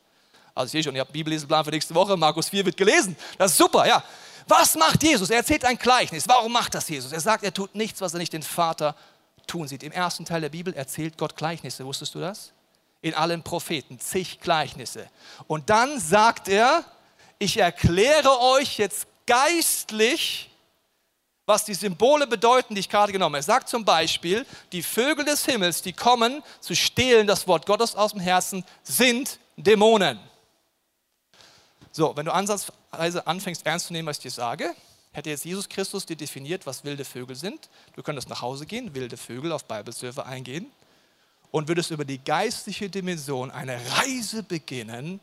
[0.55, 3.17] also ich sehe schon, ihr habt einen Bibelleseplan für nächste Woche, Markus 4 wird gelesen.
[3.37, 4.01] Das ist super, ja.
[4.47, 5.29] Was macht Jesus?
[5.29, 6.27] Er erzählt ein Gleichnis.
[6.27, 7.11] Warum macht das Jesus?
[7.11, 8.95] Er sagt, er tut nichts, was er nicht den Vater
[9.45, 9.83] tun sieht.
[9.83, 11.85] Im ersten Teil der Bibel erzählt Gott Gleichnisse.
[11.85, 12.51] Wusstest du das?
[13.01, 15.07] In allen Propheten, zig Gleichnisse.
[15.47, 16.83] Und dann sagt er,
[17.37, 20.49] ich erkläre euch jetzt geistlich,
[21.45, 23.39] was die Symbole bedeuten, die ich gerade genommen habe.
[23.39, 27.95] Er sagt zum Beispiel, die Vögel des Himmels, die kommen zu stehlen das Wort Gottes
[27.95, 30.19] aus dem Herzen, sind Dämonen.
[31.91, 34.75] So, wenn du ansatzweise anfängst ernst zu nehmen, was ich dir sage,
[35.15, 37.69] hätte jetzt Jesus Christus dir definiert, was wilde Vögel sind.
[37.95, 40.71] Du könntest nach Hause gehen, wilde Vögel auf Bibelserver eingehen
[41.51, 45.19] und würdest über die geistliche Dimension eine Reise beginnen,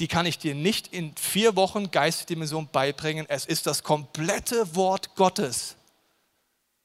[0.00, 3.26] die kann ich dir nicht in vier Wochen geistliche Dimension beibringen.
[3.28, 5.76] Es ist das komplette Wort Gottes.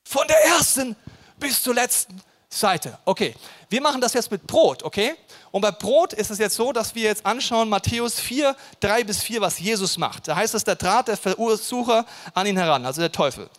[0.03, 0.95] Von der ersten
[1.39, 2.21] bis zur letzten
[2.55, 2.97] Seite.
[3.05, 3.35] Okay,
[3.69, 5.15] wir machen das jetzt mit Brot, okay?
[5.51, 9.21] Und bei Brot ist es jetzt so, dass wir jetzt anschauen, Matthäus 4, 3 bis
[9.21, 10.27] 4, was Jesus macht.
[10.27, 13.49] Da heißt es, da trat der Versucher an ihn heran, also der Teufel.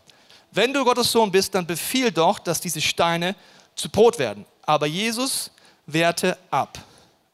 [0.51, 3.37] Wenn du Gottes Sohn bist, dann befiehl doch, dass diese Steine
[3.75, 4.47] zu Brot werden.
[4.63, 5.51] Aber Jesus
[5.87, 6.79] wehrte ab.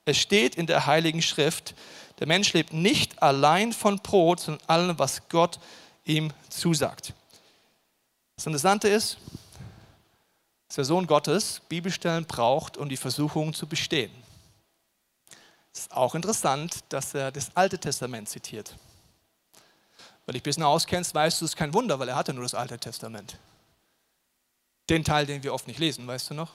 [0.04, 1.74] Es steht in der Heiligen Schrift,
[2.18, 5.58] der Mensch lebt nicht allein von Brot, sondern allem, was Gott
[6.04, 7.14] ihm zusagt.
[8.36, 9.18] Das Interessante ist,
[10.72, 14.10] dass der Sohn Gottes Bibelstellen braucht, um die Versuchung zu bestehen.
[15.70, 18.74] Es ist auch interessant, dass er das Alte Testament zitiert.
[20.24, 22.44] Wenn dich ein bisschen auskennst, weißt du, es ist kein Wunder, weil er hatte nur
[22.44, 23.36] das Alte Testament.
[24.88, 26.52] Den Teil, den wir oft nicht lesen, weißt du noch?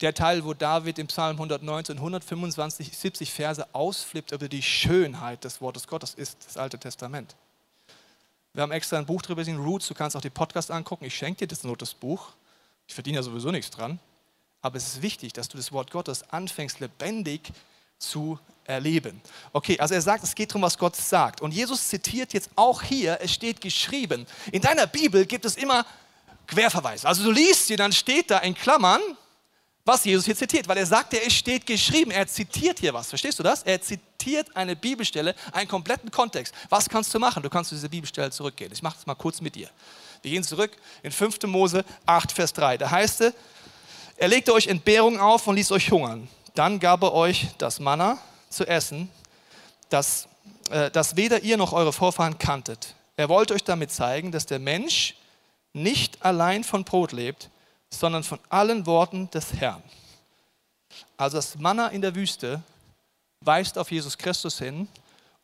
[0.00, 5.60] Der Teil, wo David im Psalm 119, 125, 70 Verse ausflippt über die Schönheit des
[5.60, 7.36] Wortes Gottes, ist das Alte Testament.
[8.52, 11.04] Wir haben extra ein Buch drüber gesehen, Roots, du kannst auch den Podcast angucken.
[11.04, 12.32] Ich schenke dir das Not, das Buch.
[12.88, 14.00] Ich verdiene ja sowieso nichts dran.
[14.60, 17.52] Aber es ist wichtig, dass du das Wort Gottes anfängst, lebendig
[17.98, 19.20] zu erleben.
[19.52, 21.40] Okay, also er sagt, es geht darum, was Gott sagt.
[21.40, 24.26] Und Jesus zitiert jetzt auch hier, es steht geschrieben.
[24.50, 25.86] In deiner Bibel gibt es immer
[26.46, 27.06] Querverweise.
[27.06, 29.00] Also du liest sie, dann steht da in Klammern,
[29.84, 32.10] was Jesus hier zitiert, weil er sagt es steht geschrieben.
[32.10, 33.08] Er zitiert hier was.
[33.08, 33.62] Verstehst du das?
[33.62, 36.54] Er zitiert eine Bibelstelle, einen kompletten Kontext.
[36.68, 37.42] Was kannst du machen?
[37.42, 38.72] Du kannst zu dieser Bibelstelle zurückgehen.
[38.72, 39.70] Ich mache das mal kurz mit dir.
[40.22, 41.42] Wir gehen zurück in 5.
[41.44, 42.78] Mose 8, Vers 3.
[42.78, 43.34] Da heißt es,
[44.16, 46.28] er legte euch Entbehrung auf und ließ euch hungern.
[46.54, 48.18] Dann gab er euch das Manna
[48.50, 49.10] zu essen,
[49.90, 50.28] das,
[50.70, 52.94] äh, das weder ihr noch eure Vorfahren kanntet.
[53.16, 55.14] Er wollte euch damit zeigen, dass der Mensch
[55.72, 57.50] nicht allein von Brot lebt,
[57.90, 59.82] sondern von allen Worten des Herrn.
[61.16, 62.62] Also das Manna in der Wüste
[63.40, 64.88] weist auf Jesus Christus hin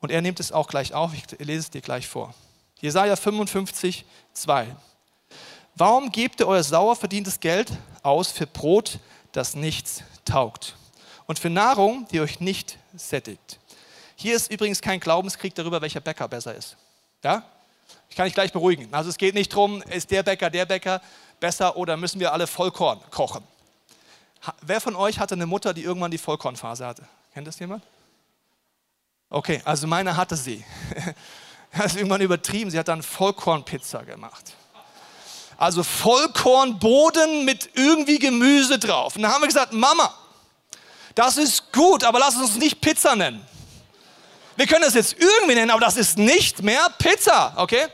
[0.00, 1.12] und er nimmt es auch gleich auf.
[1.14, 2.34] Ich lese es dir gleich vor.
[2.80, 4.76] Jesaja 55, 2.
[5.74, 8.98] Warum gebt ihr euer sauer verdientes Geld aus für Brot,
[9.32, 10.76] das nichts taugt?
[11.26, 13.58] Und für Nahrung, die euch nicht sättigt.
[14.16, 16.76] Hier ist übrigens kein Glaubenskrieg darüber, welcher Bäcker besser ist.
[17.22, 17.42] Ja?
[18.08, 18.92] Ich kann dich gleich beruhigen.
[18.92, 21.00] Also es geht nicht darum, ist der Bäcker, der Bäcker
[21.40, 23.42] besser oder müssen wir alle Vollkorn kochen.
[24.60, 27.08] Wer von euch hatte eine Mutter, die irgendwann die Vollkornphase hatte?
[27.32, 27.82] Kennt das jemand?
[29.30, 30.64] Okay, also meine hatte sie.
[31.78, 32.70] Das ist irgendwann übertrieben.
[32.70, 34.54] Sie hat dann Vollkornpizza gemacht.
[35.56, 39.16] Also Vollkornboden mit irgendwie Gemüse drauf.
[39.16, 40.12] Und dann haben wir gesagt, Mama,
[41.14, 43.44] das ist gut, aber lass uns nicht Pizza nennen.
[44.56, 47.86] Wir können das jetzt irgendwie nennen, aber das ist nicht mehr Pizza, okay?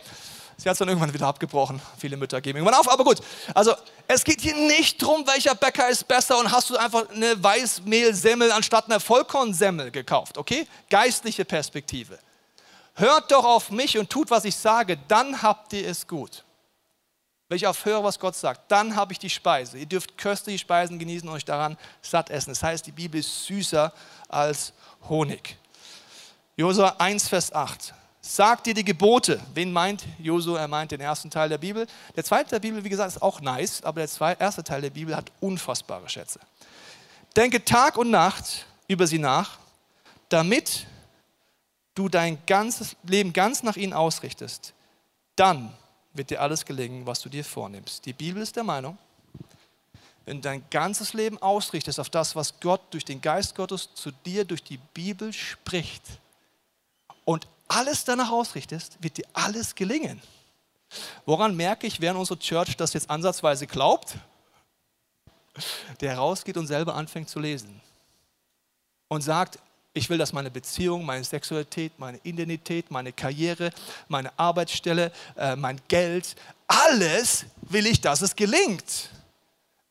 [0.56, 1.80] Sie hat es dann irgendwann wieder abgebrochen.
[1.98, 3.20] Viele Mütter geben irgendwann auf, aber gut.
[3.54, 3.74] Also
[4.06, 8.52] es geht hier nicht darum, welcher Bäcker ist besser und hast du einfach eine Weißmehlsemmel
[8.52, 10.66] anstatt einer Vollkornsemmel gekauft, okay?
[10.90, 12.18] Geistliche Perspektive.
[13.00, 16.44] Hört doch auf mich und tut, was ich sage, dann habt ihr es gut.
[17.48, 19.78] Wenn ich auf höre, was Gott sagt, dann habe ich die Speise.
[19.78, 22.50] Ihr dürft köstliche Speisen genießen und euch daran satt essen.
[22.50, 23.90] Das heißt, die Bibel ist süßer
[24.28, 24.74] als
[25.08, 25.56] Honig.
[26.58, 27.94] Josua 1, Vers 8.
[28.20, 29.40] Sagt dir die Gebote.
[29.54, 30.60] Wen meint Josua?
[30.60, 31.86] Er meint den ersten Teil der Bibel.
[32.16, 35.16] Der zweite der Bibel, wie gesagt, ist auch nice, aber der erste Teil der Bibel
[35.16, 36.38] hat unfassbare Schätze.
[37.34, 39.56] Denke Tag und Nacht über sie nach,
[40.28, 40.86] damit
[41.94, 44.74] du dein ganzes Leben ganz nach ihnen ausrichtest.
[45.36, 45.72] Dann
[46.12, 48.04] wird dir alles gelingen, was du dir vornimmst.
[48.06, 48.98] Die Bibel ist der Meinung,
[50.24, 54.10] wenn du dein ganzes Leben ausrichtest auf das, was Gott durch den Geist Gottes zu
[54.10, 56.02] dir durch die Bibel spricht
[57.24, 60.20] und alles danach ausrichtest, wird dir alles gelingen.
[61.24, 64.16] Woran merke ich, während unsere Church das jetzt ansatzweise glaubt?
[66.00, 67.80] Der rausgeht und selber anfängt zu lesen
[69.08, 69.58] und sagt,
[69.92, 73.70] ich will, dass meine Beziehung, meine Sexualität, meine Identität, meine Karriere,
[74.08, 76.36] meine Arbeitsstelle, äh, mein Geld,
[76.68, 79.10] alles will ich, dass es gelingt.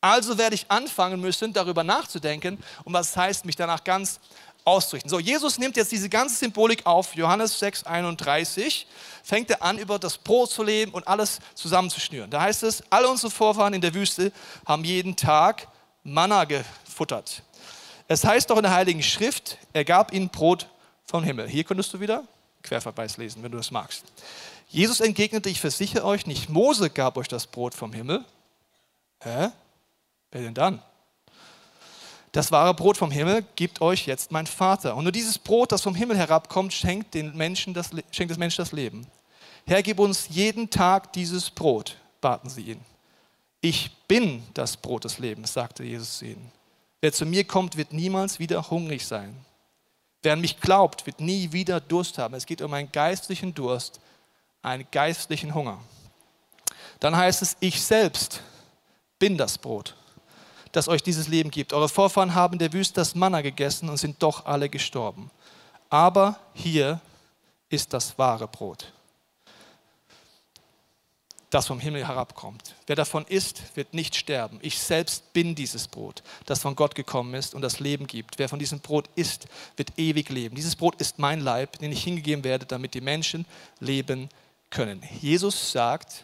[0.02, 4.22] Also werde ich anfangen müssen, darüber nachzudenken und was heißt, mich danach ganz
[4.64, 5.10] auszurichten.
[5.10, 8.88] So, Jesus nimmt jetzt diese ganze Symbolik auf, Johannes 6, 31,
[9.24, 12.30] fängt er an, über das Brot zu leben und alles zusammenzuschnüren.
[12.30, 14.32] Da heißt es, alle unsere Vorfahren in der Wüste
[14.66, 15.68] haben jeden Tag
[16.04, 17.44] Manna gefuttert.
[18.12, 20.68] Es heißt doch in der Heiligen Schrift, er gab ihnen Brot
[21.06, 21.48] vom Himmel.
[21.48, 22.24] Hier könntest du wieder
[22.64, 24.04] Querverweis lesen, wenn du das magst.
[24.68, 28.26] Jesus entgegnete, ich versichere euch, nicht Mose gab euch das Brot vom Himmel.
[29.22, 29.50] Hä?
[30.32, 30.82] Wer denn dann?
[32.32, 34.96] Das wahre Brot vom Himmel gibt euch jetzt mein Vater.
[34.96, 38.64] Und nur dieses Brot, das vom Himmel herabkommt, schenkt, den Menschen das, schenkt des Menschen
[38.64, 39.06] das Leben.
[39.68, 42.82] Herr, gib uns jeden Tag dieses Brot, baten sie ihn.
[43.62, 46.59] Ich bin das Brot des Lebens, sagte Jesus zu ihnen.
[47.02, 49.36] Wer zu mir kommt, wird niemals wieder hungrig sein.
[50.22, 52.34] Wer an mich glaubt, wird nie wieder Durst haben.
[52.34, 54.00] Es geht um einen geistlichen Durst,
[54.62, 55.80] einen geistlichen Hunger.
[57.00, 58.42] Dann heißt es, ich selbst
[59.18, 59.96] bin das Brot
[60.72, 61.74] das euch dieses Leben gibt.
[61.74, 65.32] Eure Vorfahren haben der Wüste das Manna gegessen und sind doch alle gestorben.
[65.90, 67.00] Aber hier
[67.70, 68.92] ist das wahre Brot,
[71.50, 72.76] das vom Himmel herabkommt.
[72.86, 74.60] Wer davon isst, wird nicht sterben.
[74.62, 78.38] Ich selbst bin dieses Brot, das von Gott gekommen ist und das Leben gibt.
[78.38, 80.56] Wer von diesem Brot isst, wird ewig leben.
[80.56, 83.46] Dieses Brot ist mein Leib, den ich hingegeben werde, damit die Menschen
[83.80, 84.30] leben
[84.70, 85.02] können.
[85.20, 86.24] Jesus sagt,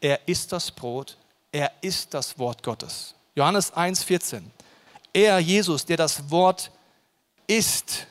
[0.00, 1.16] er ist das Brot,
[1.52, 3.14] er ist das Wort Gottes.
[3.36, 4.42] Johannes 1,14.
[5.12, 6.70] Er, Jesus, der das Wort
[7.46, 8.06] ist,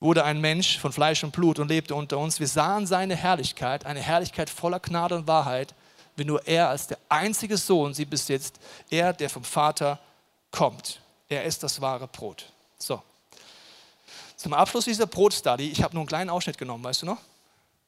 [0.00, 2.40] wurde ein Mensch von Fleisch und Blut und lebte unter uns.
[2.40, 5.74] Wir sahen seine Herrlichkeit, eine Herrlichkeit voller Gnade und Wahrheit,
[6.16, 8.58] wie nur er als der einzige Sohn sie besitzt,
[8.90, 9.98] er, der vom Vater
[10.50, 11.00] kommt.
[11.28, 12.46] Er ist das wahre Brot.
[12.78, 13.02] So.
[14.36, 17.18] Zum Abschluss dieser Brotstudy, ich habe nur einen kleinen Ausschnitt genommen, weißt du noch?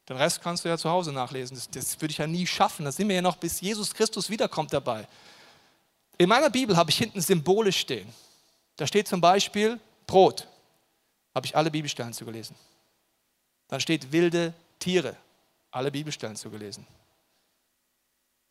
[0.08, 1.56] Den Rest kannst du ja zu Hause nachlesen.
[1.56, 2.84] Das, das würde ich ja nie schaffen.
[2.84, 5.06] Da sind wir ja noch, bis Jesus Christus wiederkommt dabei
[6.18, 8.08] In meiner Bibel habe ich hinten Symbole stehen.
[8.76, 10.46] Da steht zum Beispiel Brot.
[11.34, 12.56] Habe ich alle Bibelstellen zugelesen.
[13.68, 15.16] Dann steht wilde Tiere.
[15.70, 16.86] Alle Bibelstellen zugelesen.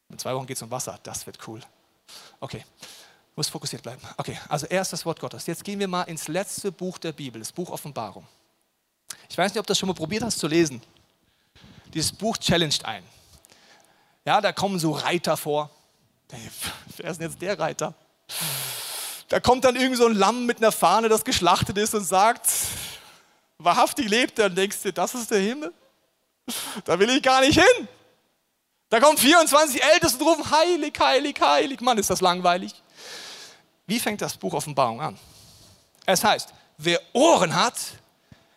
[0.10, 1.00] In zwei Wochen geht es um Wasser.
[1.04, 1.62] Das wird cool.
[2.40, 2.66] Okay,
[3.36, 4.02] muss fokussiert bleiben.
[4.18, 5.46] Okay, also erst das Wort Gottes.
[5.48, 8.28] Jetzt gehen wir mal ins letzte Buch der Bibel, das Buch Offenbarung.
[9.30, 10.82] Ich weiß nicht, ob du das schon mal probiert hast zu lesen.
[11.94, 13.08] Dieses Buch challenged einen.
[14.26, 15.70] Ja, da kommen so Reiter vor.
[16.98, 17.94] Wer ist denn jetzt der Reiter?
[19.28, 22.48] Da kommt dann irgend so ein Lamm mit einer Fahne, das geschlachtet ist und sagt,
[23.64, 24.40] wahrhaftig lebt.
[24.40, 25.74] Und denkst du, das ist der Himmel?
[26.86, 27.88] Da will ich gar nicht hin.
[28.90, 31.80] Da kommen 24 Ältesten und rufen, heilig, heilig, heilig.
[31.80, 32.74] Mann, ist das langweilig.
[33.86, 35.18] Wie fängt das Buch Offenbarung an?
[36.06, 37.76] Es heißt, wer Ohren hat,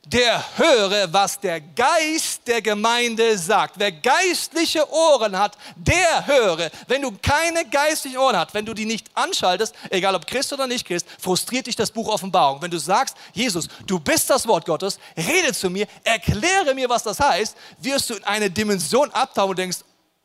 [0.07, 3.79] der höre, was der Geist der Gemeinde sagt.
[3.79, 6.71] Wer geistliche Ohren hat, der höre.
[6.87, 10.67] Wenn du keine geistlichen Ohren hast, wenn du die nicht anschaltest, egal ob Christ oder
[10.67, 12.61] nicht Christ, frustriert dich das Buch Offenbarung.
[12.61, 17.03] Wenn du sagst, Jesus, du bist das Wort Gottes, rede zu mir, erkläre mir, was
[17.03, 19.79] das heißt, wirst du in eine Dimension abtauchen und denkst,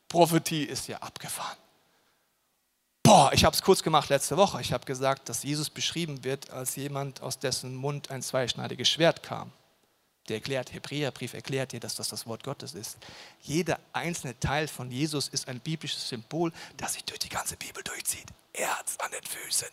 [0.10, 1.58] Prophetie ist ja abgefahren.
[3.04, 4.60] Boah, ich habe es kurz gemacht letzte Woche.
[4.62, 9.24] Ich habe gesagt, dass Jesus beschrieben wird als jemand, aus dessen Mund ein zweischneidiges Schwert
[9.24, 9.52] kam
[10.30, 12.98] der erklärt, Hebräerbrief erklärt dir, dass das das Wort Gottes ist.
[13.42, 17.84] Jeder einzelne Teil von Jesus ist ein biblisches Symbol, das sich durch die ganze Bibel
[17.84, 18.28] durchzieht.
[18.54, 19.68] Erz an den Füßen,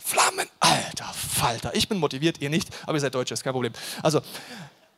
[0.00, 1.74] Flammen, alter Falter.
[1.74, 3.72] Ich bin motiviert, ihr nicht, aber ihr seid Deutsche, ist kein Problem.
[4.02, 4.22] Also,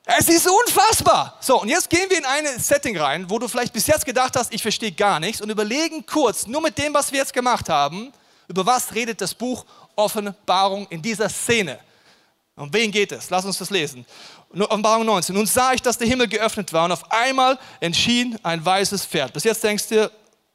[0.07, 1.39] es ist unfassbar.
[1.41, 4.37] So, und jetzt gehen wir in ein Setting rein, wo du vielleicht bis jetzt gedacht
[4.37, 7.69] hast, ich verstehe gar nichts und überlegen kurz, nur mit dem, was wir jetzt gemacht
[7.69, 8.13] haben,
[8.49, 9.65] über was redet das Buch
[9.97, 11.79] Offenbarung in dieser Szene.
[12.57, 13.31] Um wen geht es?
[13.31, 14.07] Lass uns das lesen.
[14.57, 15.35] Offenbarung 19.
[15.35, 19.33] Nun sah ich, dass der Himmel geöffnet war und auf einmal erschien ein weißes Pferd.
[19.33, 20.11] Bis jetzt denkst du,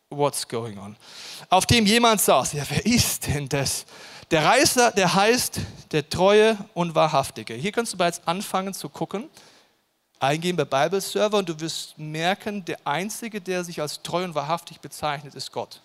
[0.10, 0.96] what's going on?
[1.50, 2.54] Auf dem jemand saß.
[2.54, 3.86] Ja, wer ist denn das?
[4.32, 5.60] Der Reißer, der heißt
[5.92, 7.56] der Treue und Wahrhaftige.
[7.56, 9.30] Hier kannst du bereits anfangen zu gucken.
[10.20, 14.36] Eingehen bei Bible Server und du wirst merken, der Einzige, der sich als treu und
[14.36, 15.82] wahrhaftig bezeichnet, ist Gott.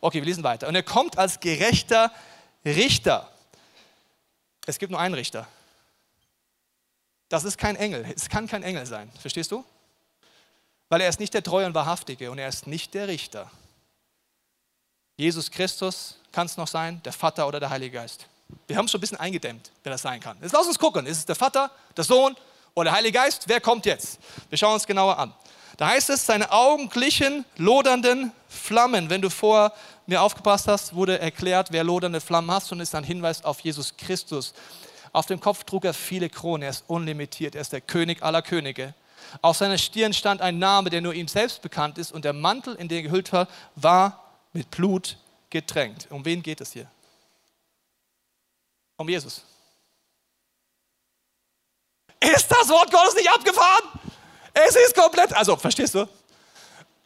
[0.00, 0.68] Okay, wir lesen weiter.
[0.68, 2.10] Und er kommt als gerechter
[2.64, 3.30] Richter.
[4.66, 5.46] Es gibt nur einen Richter.
[7.28, 8.04] Das ist kein Engel.
[8.14, 9.10] Es kann kein Engel sein.
[9.20, 9.64] Verstehst du?
[10.88, 13.50] Weil er ist nicht der Treue und Wahrhaftige und er ist nicht der Richter.
[15.16, 18.26] Jesus Christus kann es noch sein, der Vater oder der Heilige Geist.
[18.66, 20.36] Wir haben es schon ein bisschen eingedämmt, wer das sein kann.
[20.40, 21.06] Jetzt lass uns gucken.
[21.06, 22.36] Ist es der Vater, der Sohn
[22.74, 23.44] oder der Heilige Geist?
[23.48, 24.18] Wer kommt jetzt?
[24.48, 25.34] Wir schauen uns genauer an.
[25.76, 29.10] Da heißt es, seine Augen glichen lodernden Flammen.
[29.10, 29.72] Wenn du vorher
[30.06, 33.96] mir aufgepasst hast, wurde erklärt, wer lodernde Flammen hat und ist ein Hinweis auf Jesus
[33.96, 34.54] Christus.
[35.12, 38.42] Auf dem Kopf trug er viele Kronen, er ist unlimitiert, er ist der König aller
[38.42, 38.94] Könige.
[39.42, 42.74] Auf seiner Stirn stand ein Name, der nur ihm selbst bekannt ist, und der Mantel,
[42.74, 45.16] in den er gehüllt war, war mit Blut
[45.50, 46.06] getränkt.
[46.10, 46.90] Um wen geht es hier?
[48.96, 49.42] Um Jesus.
[52.20, 54.00] Ist das Wort Gottes nicht abgefahren?
[54.52, 56.08] Es ist komplett, also verstehst du?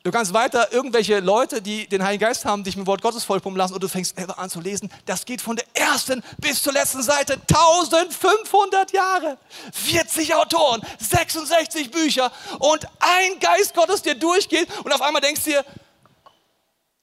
[0.02, 3.58] Du kannst weiter irgendwelche Leute, die den Heiligen Geist haben, dich mit Wort Gottes vollpumpen
[3.58, 4.90] lassen und du fängst selber an zu lesen.
[5.04, 7.34] Das geht von der ersten bis zur letzten Seite.
[7.34, 9.36] 1500 Jahre,
[9.74, 15.50] 40 Autoren, 66 Bücher und ein Geist Gottes, der durchgeht und auf einmal denkst du
[15.50, 15.64] dir,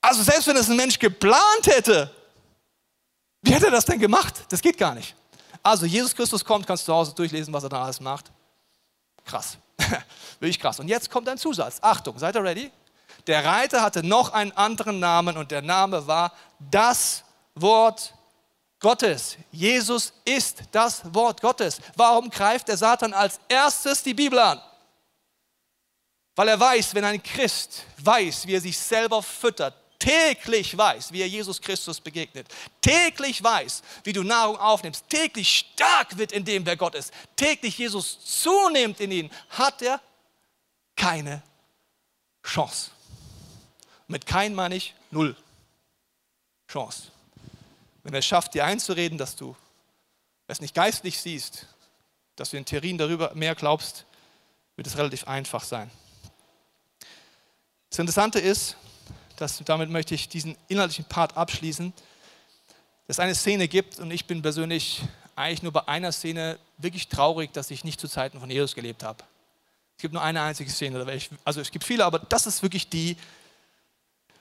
[0.01, 2.09] also selbst wenn es ein Mensch geplant hätte,
[3.43, 4.33] wie hätte er das denn gemacht?
[4.49, 5.15] Das geht gar nicht.
[5.61, 8.31] Also Jesus Christus kommt, kannst du zu Hause durchlesen, was er da alles macht.
[9.23, 9.57] Krass.
[10.39, 10.79] Wirklich krass.
[10.79, 11.77] Und jetzt kommt ein Zusatz.
[11.81, 12.71] Achtung, seid ihr ready?
[13.27, 17.23] Der Reiter hatte noch einen anderen Namen und der Name war das
[17.55, 18.13] Wort
[18.79, 19.37] Gottes.
[19.51, 21.81] Jesus ist das Wort Gottes.
[21.95, 24.61] Warum greift der Satan als erstes die Bibel an?
[26.35, 31.21] Weil er weiß, wenn ein Christ weiß, wie er sich selber füttert, täglich weiß, wie
[31.21, 32.47] er Jesus Christus begegnet,
[32.79, 37.77] täglich weiß, wie du Nahrung aufnimmst, täglich stark wird in dem, wer Gott ist, täglich
[37.77, 39.99] Jesus zunimmt in ihn, hat er
[40.95, 41.41] keine
[42.45, 42.91] Chance.
[44.07, 45.35] Mit kein meine ich null
[46.69, 47.11] Chance.
[48.03, 49.55] Wenn er es schafft, dir einzureden, dass du
[50.47, 51.65] es nicht geistlich siehst,
[52.35, 54.05] dass du in Theorien darüber mehr glaubst,
[54.75, 55.89] wird es relativ einfach sein.
[57.89, 58.77] Das Interessante ist,
[59.37, 61.93] dass damit möchte ich diesen inhaltlichen Part abschließen,
[63.07, 65.01] dass es eine Szene gibt und ich bin persönlich
[65.35, 69.03] eigentlich nur bei einer Szene wirklich traurig, dass ich nicht zu Zeiten von Jesus gelebt
[69.03, 69.23] habe.
[69.95, 71.05] Es gibt nur eine einzige Szene,
[71.43, 73.17] also es gibt viele, aber das ist wirklich die,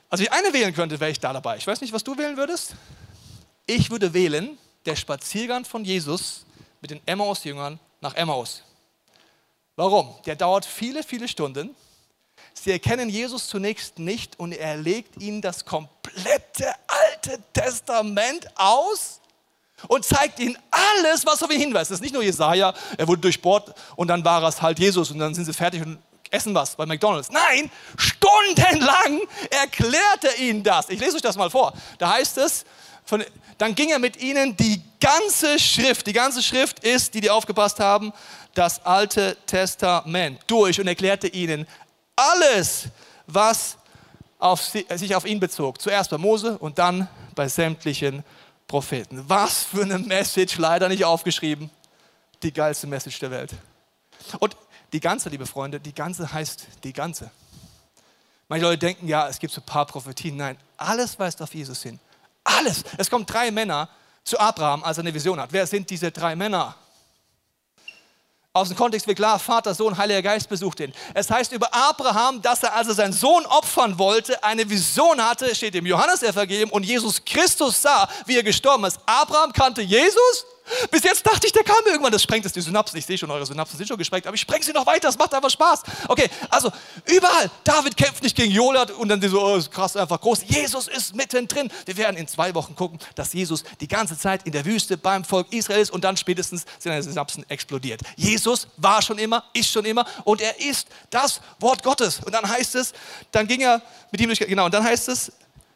[0.09, 1.57] also ich eine wählen könnte, wäre ich da dabei.
[1.57, 2.75] Ich weiß nicht, was du wählen würdest.
[3.67, 6.45] Ich würde wählen, der Spaziergang von Jesus
[6.81, 8.63] mit den Emmaus-Jüngern nach Emmaus.
[9.75, 10.15] Warum?
[10.25, 11.75] Der dauert viele, viele Stunden.
[12.55, 19.21] Sie erkennen Jesus zunächst nicht und er legt ihnen das komplette Alte Testament aus
[19.89, 21.91] und zeigt ihnen alles, was auf ihn hinweist.
[21.91, 25.19] Das ist nicht nur Jesaja, er wurde durchbohrt und dann war es halt Jesus und
[25.19, 25.99] dann sind sie fertig und
[26.31, 27.31] essen was bei McDonalds.
[27.31, 29.21] Nein, stundenlang
[29.51, 30.89] erklärt er ihnen das.
[30.89, 31.73] Ich lese euch das mal vor.
[31.99, 32.65] Da heißt es,
[33.05, 33.25] von,
[33.59, 37.81] dann ging er mit ihnen die ganze Schrift, die ganze Schrift ist, die die aufgepasst
[37.81, 38.13] haben,
[38.55, 41.67] das Alte Testament durch und erklärte ihnen
[42.17, 42.89] alles,
[43.27, 43.77] was
[44.39, 45.81] auf, sich auf ihn bezog.
[45.81, 48.25] Zuerst bei Mose und dann bei sämtlichen
[48.67, 49.25] Propheten.
[49.29, 51.71] Was für eine Message, leider nicht aufgeschrieben.
[52.43, 53.55] Die geilste Message der Welt.
[54.39, 54.57] Und
[54.97, 57.31] die ganze, liebe Freunde, die ganze heißt die ganze.
[58.49, 60.39] Manche Leute denken, ja, es gibt so ein paar Prophetien.
[60.39, 62.01] Nein, alles weist auf Jesus hin.
[62.43, 62.83] Alles.
[62.97, 63.91] Es kommen drei Männer
[64.25, 65.53] zu Abraham, als er eine Vision hat.
[65.53, 66.75] Wer sind diese drei Männer?
[68.55, 70.95] Aus dem Kontext wird klar, Vater, Sohn, Heiliger Geist besucht ihn.
[71.13, 75.55] Es heißt über Abraham, dass er, als er seinen Sohn opfern wollte, eine Vision hatte,
[75.55, 78.99] steht im Johannes-Evangelium, und Jesus Christus sah, wie er gestorben ist.
[79.05, 80.47] Abraham kannte Jesus
[80.91, 82.13] bis jetzt dachte ich, der kam irgendwann.
[82.13, 82.99] Das sprengt jetzt die Synapsen.
[82.99, 85.09] Ich sehe schon, eure Synapsen sind schon gesprengt, aber ich spreng sie noch weiter.
[85.09, 85.83] Das macht einfach Spaß.
[86.09, 86.71] Okay, also
[87.07, 87.51] überall.
[87.65, 90.43] David kämpft nicht gegen Goliath und dann so, oh, krass, einfach groß.
[90.47, 91.71] Jesus ist mittendrin.
[91.85, 95.25] Wir werden in zwei Wochen gucken, dass Jesus die ganze Zeit in der Wüste beim
[95.25, 98.01] Volk Israel ist und dann spätestens seine Synapsen explodiert.
[98.17, 102.21] Jesus war schon immer, ist schon immer und er ist das Wort Gottes.
[102.25, 102.93] Und dann heißt es,
[103.31, 105.33] dann ging er mit ihm durch, genau, und dann heißt es,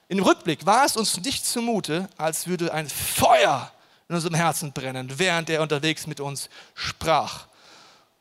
[0.08, 3.70] im Rückblick war es uns nicht zumute, als würde ein Feuer
[4.10, 7.46] in unserem Herzen brennen, während er unterwegs mit uns sprach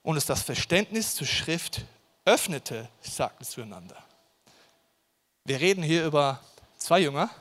[0.03, 1.81] und es das Verständnis zur Schrift
[2.25, 3.97] öffnete, sagten zueinander.
[5.45, 6.41] Wir reden hier über
[6.77, 7.31] zwei Jünger,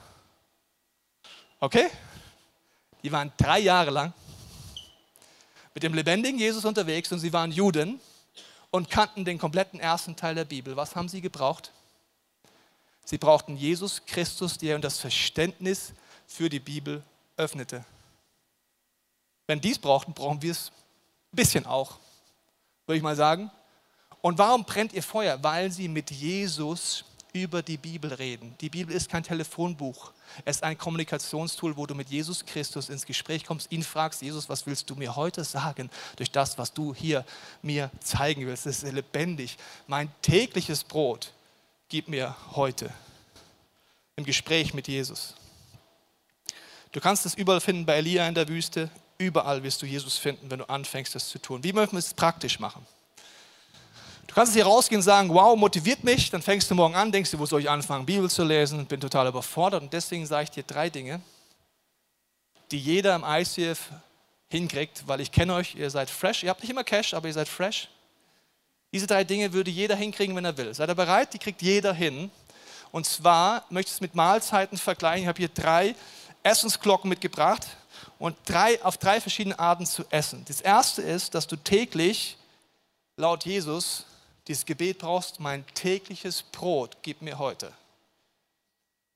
[1.60, 1.90] okay?
[3.02, 4.14] Die waren drei Jahre lang
[5.74, 8.00] mit dem lebendigen Jesus unterwegs und sie waren Juden
[8.70, 10.74] und kannten den kompletten ersten Teil der Bibel.
[10.74, 11.70] Was haben sie gebraucht?
[13.04, 15.92] Sie brauchten Jesus Christus, der ihnen das Verständnis
[16.26, 17.02] für die Bibel
[17.36, 17.84] öffnete.
[19.48, 20.70] Wenn die es brauchten, brauchen wir es
[21.32, 21.98] ein bisschen auch,
[22.86, 23.50] würde ich mal sagen.
[24.20, 25.42] Und warum brennt ihr Feuer?
[25.42, 28.54] Weil sie mit Jesus über die Bibel reden.
[28.60, 30.12] Die Bibel ist kein Telefonbuch.
[30.44, 34.48] Es ist ein Kommunikationstool, wo du mit Jesus Christus ins Gespräch kommst, ihn fragst, Jesus,
[34.48, 37.24] was willst du mir heute sagen durch das, was du hier
[37.62, 38.66] mir zeigen willst?
[38.66, 39.56] Es ist lebendig.
[39.86, 41.32] Mein tägliches Brot
[41.88, 42.92] gib mir heute
[44.16, 45.34] im Gespräch mit Jesus.
[46.92, 50.48] Du kannst es überall finden, bei Elia in der Wüste, Überall wirst du Jesus finden,
[50.48, 51.64] wenn du anfängst, das zu tun.
[51.64, 52.86] Wie möchten wir es praktisch machen?
[54.28, 56.30] Du kannst hier rausgehen und sagen, wow, motiviert mich.
[56.30, 58.86] Dann fängst du morgen an, denkst du, wo soll ich anfangen, Bibel zu lesen?
[58.86, 59.82] Bin total überfordert.
[59.82, 61.20] Und deswegen sage ich dir drei Dinge,
[62.70, 63.90] die jeder im ICF
[64.48, 66.44] hinkriegt, weil ich kenne euch, ihr seid fresh.
[66.44, 67.88] Ihr habt nicht immer Cash, aber ihr seid fresh.
[68.92, 70.72] Diese drei Dinge würde jeder hinkriegen, wenn er will.
[70.72, 71.34] Seid ihr bereit?
[71.34, 72.30] Die kriegt jeder hin.
[72.92, 75.22] Und zwar möchte ich es mit Mahlzeiten vergleichen.
[75.22, 75.94] Ich habe hier drei
[76.44, 77.66] Essensglocken mitgebracht
[78.18, 80.44] und drei, auf drei verschiedene Arten zu essen.
[80.48, 82.36] Das erste ist, dass du täglich
[83.16, 84.06] laut Jesus
[84.46, 87.72] dieses Gebet brauchst, mein tägliches Brot gib mir heute.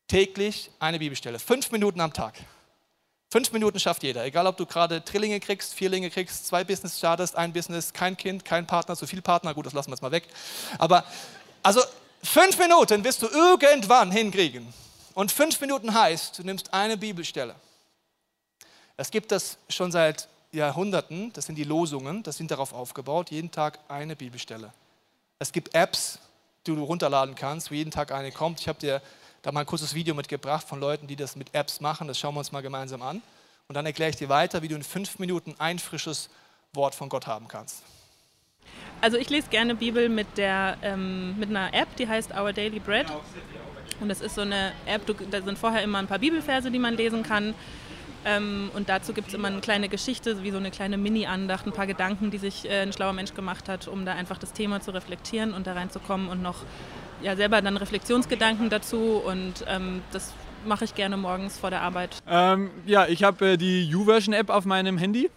[0.07, 2.35] Täglich eine Bibelstelle, fünf Minuten am Tag.
[3.31, 7.35] Fünf Minuten schafft jeder, egal ob du gerade Trillinge kriegst, Vierlinge kriegst, zwei Business startest,
[7.35, 10.13] ein Business, kein Kind, kein Partner, zu viel Partner, gut, das lassen wir jetzt mal
[10.13, 10.29] weg.
[10.77, 11.03] Aber
[11.63, 11.81] also
[12.23, 14.73] fünf Minuten wirst du irgendwann hinkriegen.
[15.15, 17.55] Und fünf Minuten heißt, du nimmst eine Bibelstelle
[18.97, 23.51] es gibt das schon seit Jahrhunderten, das sind die Losungen, das sind darauf aufgebaut, jeden
[23.51, 24.73] Tag eine Bibelstelle.
[25.39, 26.19] Es gibt Apps,
[26.67, 28.61] die du runterladen kannst, wo jeden Tag eine kommt.
[28.61, 29.03] Ich habe dir
[29.43, 32.35] da mal ein kurzes Video mitgebracht von Leuten, die das mit Apps machen, das schauen
[32.35, 33.23] wir uns mal gemeinsam an.
[33.69, 36.29] Und dann erkläre ich dir weiter, wie du in fünf Minuten ein frisches
[36.75, 37.83] Wort von Gott haben kannst.
[39.01, 42.79] Also ich lese gerne Bibel mit, der, ähm, mit einer App, die heißt Our Daily
[42.79, 43.07] Bread.
[44.01, 46.97] Und das ist so eine App, da sind vorher immer ein paar Bibelverse, die man
[46.97, 47.55] lesen kann.
[48.25, 51.73] Ähm, und dazu gibt es immer eine kleine Geschichte, wie so eine kleine Mini-Andacht, ein
[51.73, 54.81] paar Gedanken, die sich äh, ein schlauer Mensch gemacht hat, um da einfach das Thema
[54.81, 56.59] zu reflektieren und da reinzukommen und noch
[57.23, 59.21] ja, selber dann Reflexionsgedanken dazu.
[59.25, 60.33] Und ähm, das
[60.65, 62.19] mache ich gerne morgens vor der Arbeit.
[62.29, 65.31] Ähm, ja, ich habe äh, die YouVersion-App auf meinem Handy.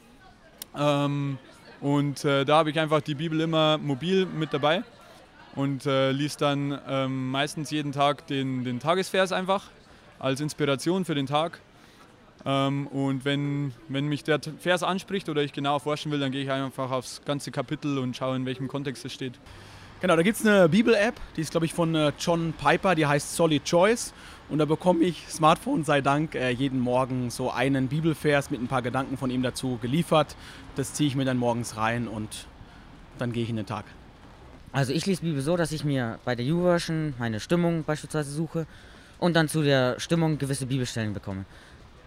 [0.78, 1.38] Ähm,
[1.82, 4.84] und äh, da habe ich einfach die Bibel immer mobil mit dabei
[5.56, 9.70] und äh, liest dann ähm, meistens jeden Tag den, den Tagesvers einfach
[10.20, 11.60] als Inspiration für den Tag.
[12.46, 16.43] Ähm, und wenn, wenn mich der Vers anspricht oder ich genau forschen will, dann gehe
[16.43, 19.34] ich einfach aufs ganze Kapitel und schaue, in welchem Kontext es steht.
[20.02, 23.08] Genau, da gibt es eine Bibel-App, die ist, glaube ich, von äh, John Piper, die
[23.08, 24.14] heißt Solid Choice.
[24.50, 28.68] Und da bekomme ich, Smartphone sei Dank, äh, jeden Morgen so einen Bibelvers mit ein
[28.68, 30.36] paar Gedanken von ihm dazu geliefert.
[30.76, 32.46] Das ziehe ich mir dann morgens rein und
[33.18, 33.86] dann gehe ich in den Tag.
[34.72, 38.68] Also ich lese Bibel so, dass ich mir bei der U-Version meine Stimmung beispielsweise suche
[39.18, 41.46] und dann zu der Stimmung gewisse Bibelstellen bekomme.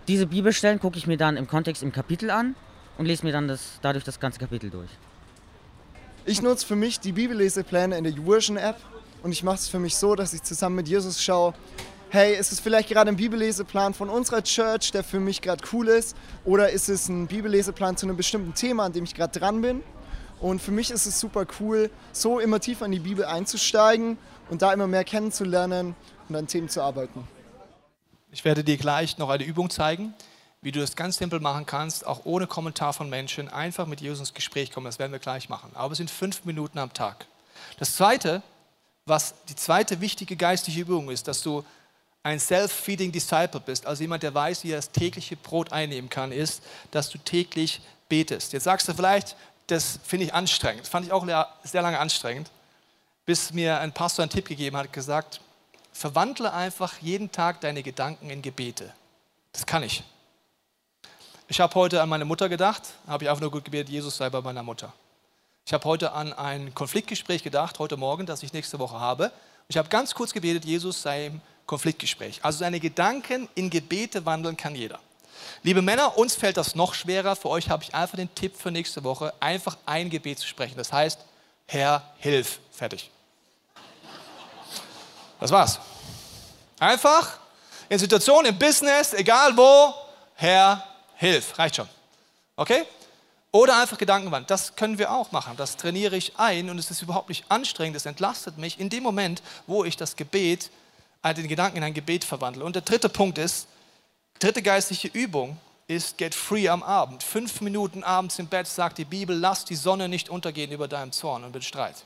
[0.09, 2.57] Diese Bibelstellen gucke ich mir dann im Kontext im Kapitel an
[2.97, 4.89] und lese mir dann das, dadurch das ganze Kapitel durch.
[6.25, 8.77] Ich nutze für mich die Bibellesepläne in der YouVersion App
[9.23, 11.53] und ich mache es für mich so, dass ich zusammen mit Jesus schaue,
[12.09, 15.89] hey, ist es vielleicht gerade ein Bibelleseplan von unserer Church, der für mich gerade cool
[15.89, 19.61] ist, oder ist es ein Bibelleseplan zu einem bestimmten Thema, an dem ich gerade dran
[19.61, 19.83] bin?
[20.41, 24.17] Und für mich ist es super cool, so immer tiefer in die Bibel einzusteigen
[24.49, 25.95] und da immer mehr kennenzulernen
[26.31, 27.29] und an Themen zu arbeiten.
[28.31, 30.13] Ich werde dir gleich noch eine Übung zeigen,
[30.61, 34.21] wie du das ganz simpel machen kannst, auch ohne Kommentar von Menschen, einfach mit Jesus
[34.21, 34.85] ins Gespräch kommen.
[34.87, 35.71] Das werden wir gleich machen.
[35.75, 37.27] Aber es sind fünf Minuten am Tag.
[37.79, 38.43] Das Zweite,
[39.07, 41.65] was die zweite wichtige geistliche Übung ist, dass du
[42.23, 46.31] ein self-feeding Disciple bist, also jemand, der weiß, wie er das tägliche Brot einnehmen kann,
[46.31, 48.53] ist, dass du täglich betest.
[48.53, 49.37] Jetzt sagst du vielleicht,
[49.69, 50.83] das finde ich anstrengend.
[50.83, 51.27] Das fand ich auch
[51.63, 52.51] sehr lange anstrengend,
[53.25, 55.41] bis mir ein Pastor einen Tipp gegeben hat, gesagt,
[55.99, 58.93] verwandle einfach jeden Tag deine Gedanken in Gebete.
[59.53, 60.05] Das kann ich.
[61.49, 64.31] Ich habe heute an meine Mutter gedacht, habe ich einfach nur gut gebetet, Jesus sei
[64.31, 64.93] bei meiner Mutter.
[65.67, 69.33] Ich habe heute an ein Konfliktgespräch gedacht, heute Morgen, das ich nächste Woche habe.
[69.67, 72.45] Ich habe ganz kurz gebetet, Jesus sei im Konfliktgespräch.
[72.45, 75.01] Also seine Gedanken in Gebete wandeln kann jeder.
[75.65, 77.35] Liebe Männer, uns fällt das noch schwerer.
[77.35, 80.77] Für euch habe ich einfach den Tipp für nächste Woche, einfach ein Gebet zu sprechen.
[80.77, 81.19] Das heißt,
[81.67, 82.61] Herr, hilf.
[82.71, 83.11] Fertig.
[85.41, 85.79] Das war's.
[86.79, 87.39] Einfach
[87.89, 89.95] in Situationen, im Business, egal wo,
[90.35, 90.85] Herr,
[91.17, 91.59] hilf.
[91.59, 91.89] Reicht schon.
[92.57, 92.85] Okay?
[93.51, 94.51] Oder einfach Gedankenwand.
[94.51, 95.57] Das können wir auch machen.
[95.57, 97.97] Das trainiere ich ein und es ist überhaupt nicht anstrengend.
[97.97, 100.71] Es entlastet mich in dem Moment, wo ich das Gebet,
[101.23, 102.65] äh, den Gedanken in ein Gebet verwandle.
[102.65, 103.67] Und der dritte Punkt ist,
[104.39, 107.23] dritte geistliche Übung ist Get Free am Abend.
[107.23, 111.13] Fünf Minuten abends im Bett sagt die Bibel, lass die Sonne nicht untergehen über deinem
[111.13, 111.97] Zorn und Streit.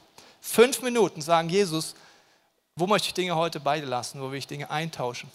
[0.41, 1.97] Fünf Minuten sagen Jesus,
[2.77, 4.20] wo möchte ich Dinge heute bei dir lassen?
[4.20, 5.31] Wo will ich Dinge eintauschen?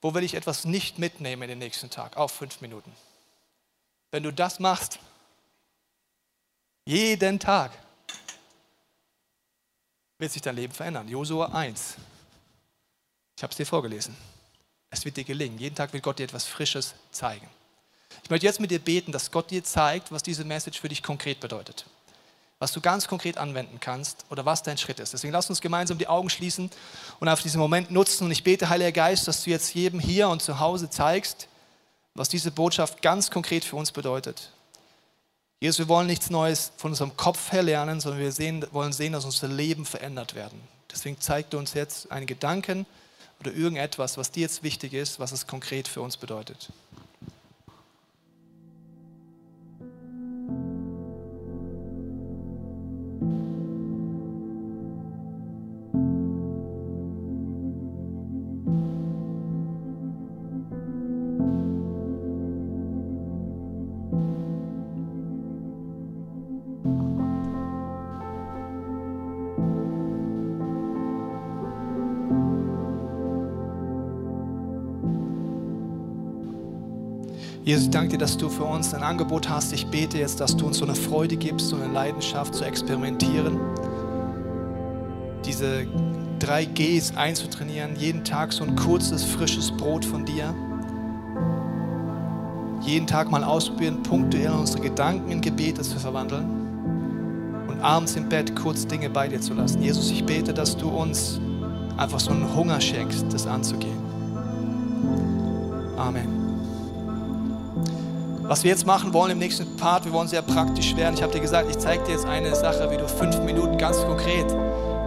[0.00, 2.16] Wo will ich etwas nicht mitnehmen in den nächsten Tag?
[2.16, 2.92] Auf fünf Minuten.
[4.10, 4.98] Wenn du das machst,
[6.84, 7.72] jeden Tag,
[10.18, 11.08] wird sich dein Leben verändern.
[11.08, 11.96] Josua 1.
[13.36, 14.16] Ich habe es dir vorgelesen.
[14.90, 15.58] Es wird dir gelingen.
[15.58, 17.48] Jeden Tag wird Gott dir etwas Frisches zeigen.
[18.22, 21.02] Ich möchte jetzt mit dir beten, dass Gott dir zeigt, was diese Message für dich
[21.02, 21.86] konkret bedeutet.
[22.64, 25.12] Was du ganz konkret anwenden kannst oder was dein Schritt ist.
[25.12, 26.70] Deswegen lass uns gemeinsam die Augen schließen
[27.20, 28.24] und auf diesen Moment nutzen.
[28.24, 31.46] Und ich bete, Heiliger Geist, dass du jetzt jedem hier und zu Hause zeigst,
[32.14, 34.50] was diese Botschaft ganz konkret für uns bedeutet.
[35.60, 39.12] Jesus, wir wollen nichts Neues von unserem Kopf her lernen, sondern wir sehen, wollen sehen,
[39.12, 40.58] dass unser Leben verändert werden.
[40.90, 42.86] Deswegen zeig du uns jetzt einen Gedanken
[43.40, 46.70] oder irgendetwas, was dir jetzt wichtig ist, was es konkret für uns bedeutet.
[77.64, 79.72] Jesus, danke dir, dass du für uns ein Angebot hast.
[79.72, 83.58] Ich bete jetzt, dass du uns so eine Freude gibst, so eine Leidenschaft zu experimentieren.
[85.46, 85.86] Diese
[86.38, 90.54] drei Gs einzutrainieren, jeden Tag so ein kurzes, frisches Brot von dir.
[92.82, 96.44] Jeden Tag mal ausprobieren, punktuell unsere Gedanken in Gebete zu verwandeln.
[97.66, 99.80] Und abends im Bett kurz Dinge bei dir zu lassen.
[99.80, 101.40] Jesus, ich bete, dass du uns
[101.96, 103.96] einfach so einen Hunger schenkst, das anzugehen.
[105.96, 106.43] Amen.
[108.46, 111.14] Was wir jetzt machen wollen im nächsten Part, wir wollen sehr praktisch werden.
[111.14, 113.96] Ich habe dir gesagt, ich zeige dir jetzt eine Sache, wie du fünf Minuten ganz
[114.02, 114.44] konkret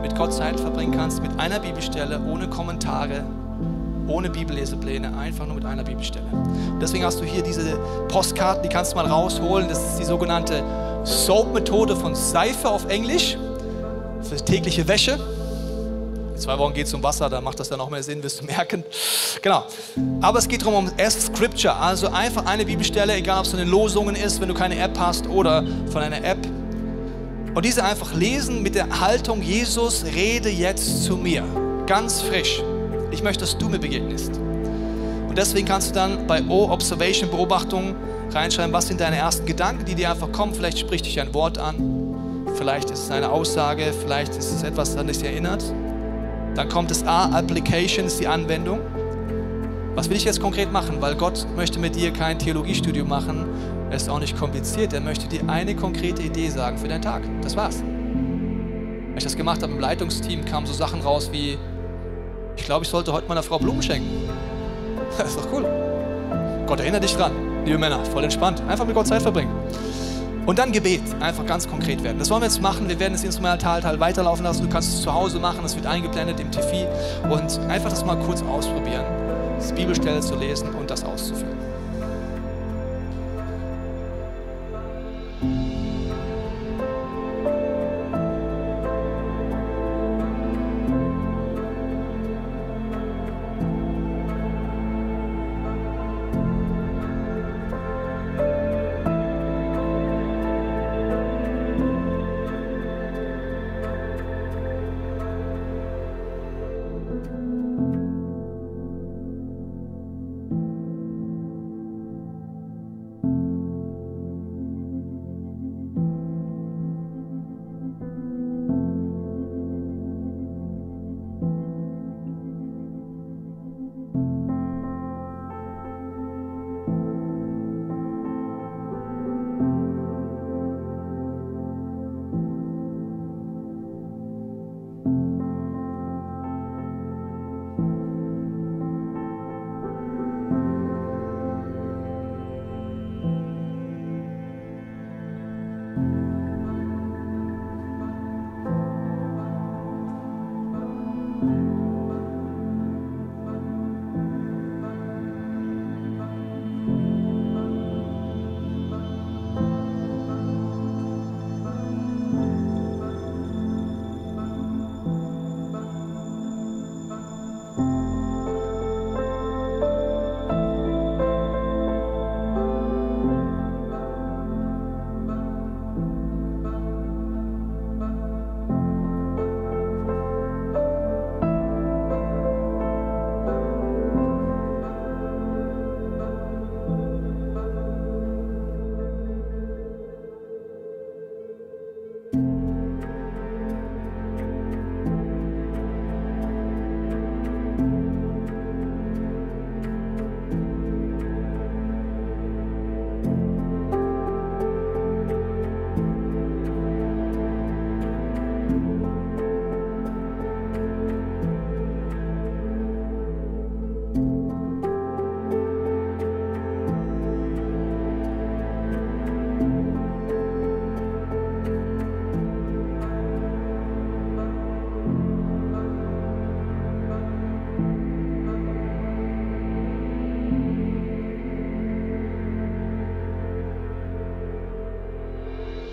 [0.01, 3.23] mit Gott Zeit verbringen kannst, mit einer Bibelstelle, ohne Kommentare,
[4.07, 6.25] ohne Bibellesepläne, einfach nur mit einer Bibelstelle.
[6.31, 7.77] Und deswegen hast du hier diese
[8.07, 9.69] Postkarten, die kannst du mal rausholen.
[9.69, 10.63] Das ist die sogenannte
[11.03, 13.37] Soap-Methode von Seife auf Englisch
[14.23, 15.19] für tägliche Wäsche.
[16.37, 18.41] In zwei Wochen geht es um Wasser, da macht das dann noch mehr Sinn, wirst
[18.41, 18.83] du merken.
[19.41, 19.63] Genau.
[20.21, 23.59] Aber es geht darum, um Erst Scripture, also einfach eine Bibelstelle, egal ob es von
[23.59, 26.37] den Losungen ist, wenn du keine App hast oder von einer App.
[27.55, 31.43] Und diese einfach lesen mit der Haltung, Jesus, rede jetzt zu mir.
[31.87, 32.61] Ganz frisch.
[33.09, 34.37] Ich möchte, dass du mir begegnest.
[35.27, 37.95] Und deswegen kannst du dann bei O Observation, Beobachtung
[38.29, 40.53] reinschreiben, was sind deine ersten Gedanken, die dir einfach kommen.
[40.53, 42.45] Vielleicht spricht dich ein Wort an.
[42.57, 45.63] Vielleicht ist es eine Aussage, vielleicht ist es etwas, das dich erinnert.
[46.57, 48.79] Dann kommt das A, Application ist die Anwendung.
[49.93, 50.99] Was will ich jetzt konkret machen?
[50.99, 53.45] Weil Gott möchte mit dir kein Theologiestudium machen.
[53.91, 54.91] Es ist auch nicht kompliziert.
[54.91, 57.21] Er möchte dir eine konkrete Idee sagen für deinen Tag.
[57.43, 57.83] Das war's.
[57.83, 61.59] Wenn ich das gemacht habe im Leitungsteam, kamen so Sachen raus wie,
[62.55, 64.27] ich glaube, ich sollte heute meiner Frau Blumen schenken.
[65.17, 65.63] Das ist doch cool.
[66.65, 67.31] Gott erinnert dich dran,
[67.65, 68.63] liebe Männer, voll entspannt.
[68.67, 69.51] Einfach mit Gott Zeit verbringen.
[70.47, 72.19] Und dann Gebet, einfach ganz konkret werden.
[72.19, 72.87] Das wollen wir jetzt machen.
[72.87, 74.63] Wir werden das Instrumentalteil weiterlaufen lassen.
[74.63, 76.87] Du kannst es zu Hause machen, das wird eingeblendet im TV.
[77.29, 79.03] Und einfach das mal kurz ausprobieren,
[79.57, 81.66] das Bibelstelle zu lesen und das auszuführen.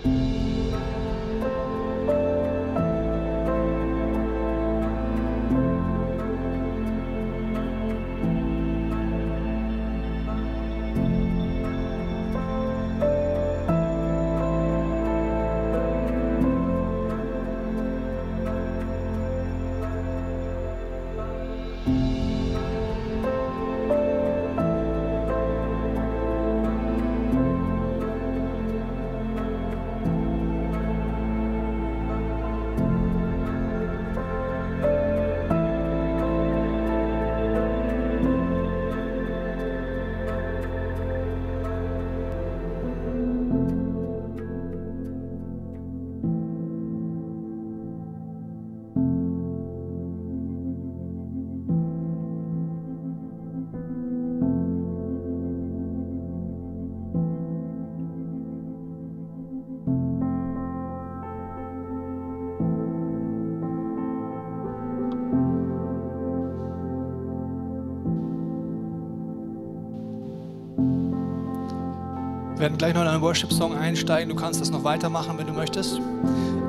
[0.05, 0.34] Wir
[72.65, 74.27] werden gleich noch in einen Worship-Song einsteigen.
[74.27, 76.01] Du kannst das noch weitermachen, wenn du möchtest.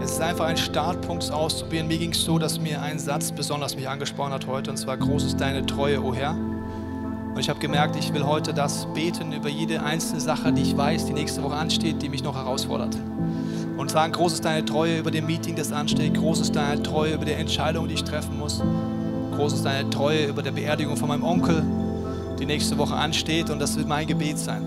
[0.02, 1.88] Es ist einfach ein Startpunkt, es auszuprobieren.
[1.88, 4.98] Mir ging es so, dass mir ein Satz besonders mich angesprochen hat heute, und zwar:
[4.98, 6.32] Groß ist deine Treue, o Herr.
[6.32, 10.76] Und ich habe gemerkt, ich will heute das beten über jede einzelne Sache, die ich
[10.76, 12.94] weiß, die nächste Woche ansteht, die mich noch herausfordert.
[13.78, 16.12] Und sagen: Groß ist deine Treue über dem Meeting, das ansteht.
[16.12, 18.62] Groß ist deine Treue über die Entscheidung, die ich treffen muss.
[19.34, 21.62] Groß ist deine Treue über der Beerdigung von meinem Onkel,
[22.38, 23.48] die nächste Woche ansteht.
[23.48, 24.62] Und das wird mein Gebet sein.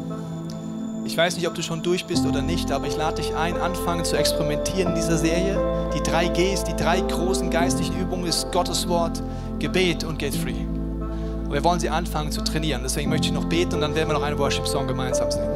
[1.10, 3.58] Ich weiß nicht, ob du schon durch bist oder nicht, aber ich lade dich ein,
[3.58, 5.58] anfangen zu experimentieren in dieser Serie.
[5.96, 9.24] Die drei Gs, die drei großen geistlichen Übungen ist Gottes Wort,
[9.58, 10.54] Gebet und Get Free.
[10.54, 12.84] Und wir wollen sie anfangen zu trainieren.
[12.84, 15.50] Deswegen möchte ich noch beten und dann werden wir noch einen Worship-Song gemeinsam singen.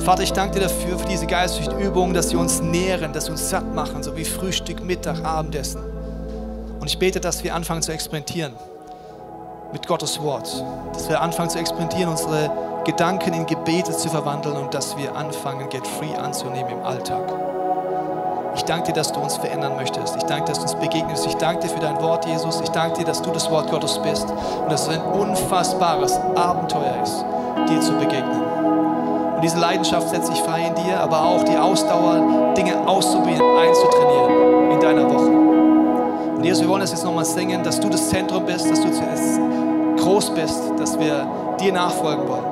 [0.00, 3.30] Vater, ich danke dir dafür, für diese geistlichen Übungen, dass sie uns nähren, dass sie
[3.30, 5.80] uns satt machen, so wie Frühstück, Mittag, Abendessen.
[6.80, 8.52] Und ich bete, dass wir anfangen zu experimentieren.
[9.72, 10.48] mit Gottes Wort.
[10.92, 12.50] Dass wir anfangen zu experimentieren, unsere
[12.84, 17.32] Gedanken in Gebete zu verwandeln und dass wir anfangen, Get Free anzunehmen im Alltag.
[18.56, 20.16] Ich danke dir, dass du uns verändern möchtest.
[20.16, 21.24] Ich danke, dass du uns begegnest.
[21.26, 22.60] Ich danke dir für dein Wort, Jesus.
[22.60, 27.02] Ich danke dir, dass du das Wort Gottes bist und dass es ein unfassbares Abenteuer
[27.02, 27.24] ist,
[27.68, 28.42] dir zu begegnen.
[29.36, 34.70] Und diese Leidenschaft setze ich frei in dir, aber auch die Ausdauer, Dinge auszuprobieren, einzutrainieren
[34.72, 35.30] in deiner Woche.
[36.36, 38.90] Und Jesus, wir wollen das jetzt nochmal singen, dass du das Zentrum bist, dass du
[39.96, 41.26] groß bist, dass wir
[41.60, 42.51] dir nachfolgen wollen.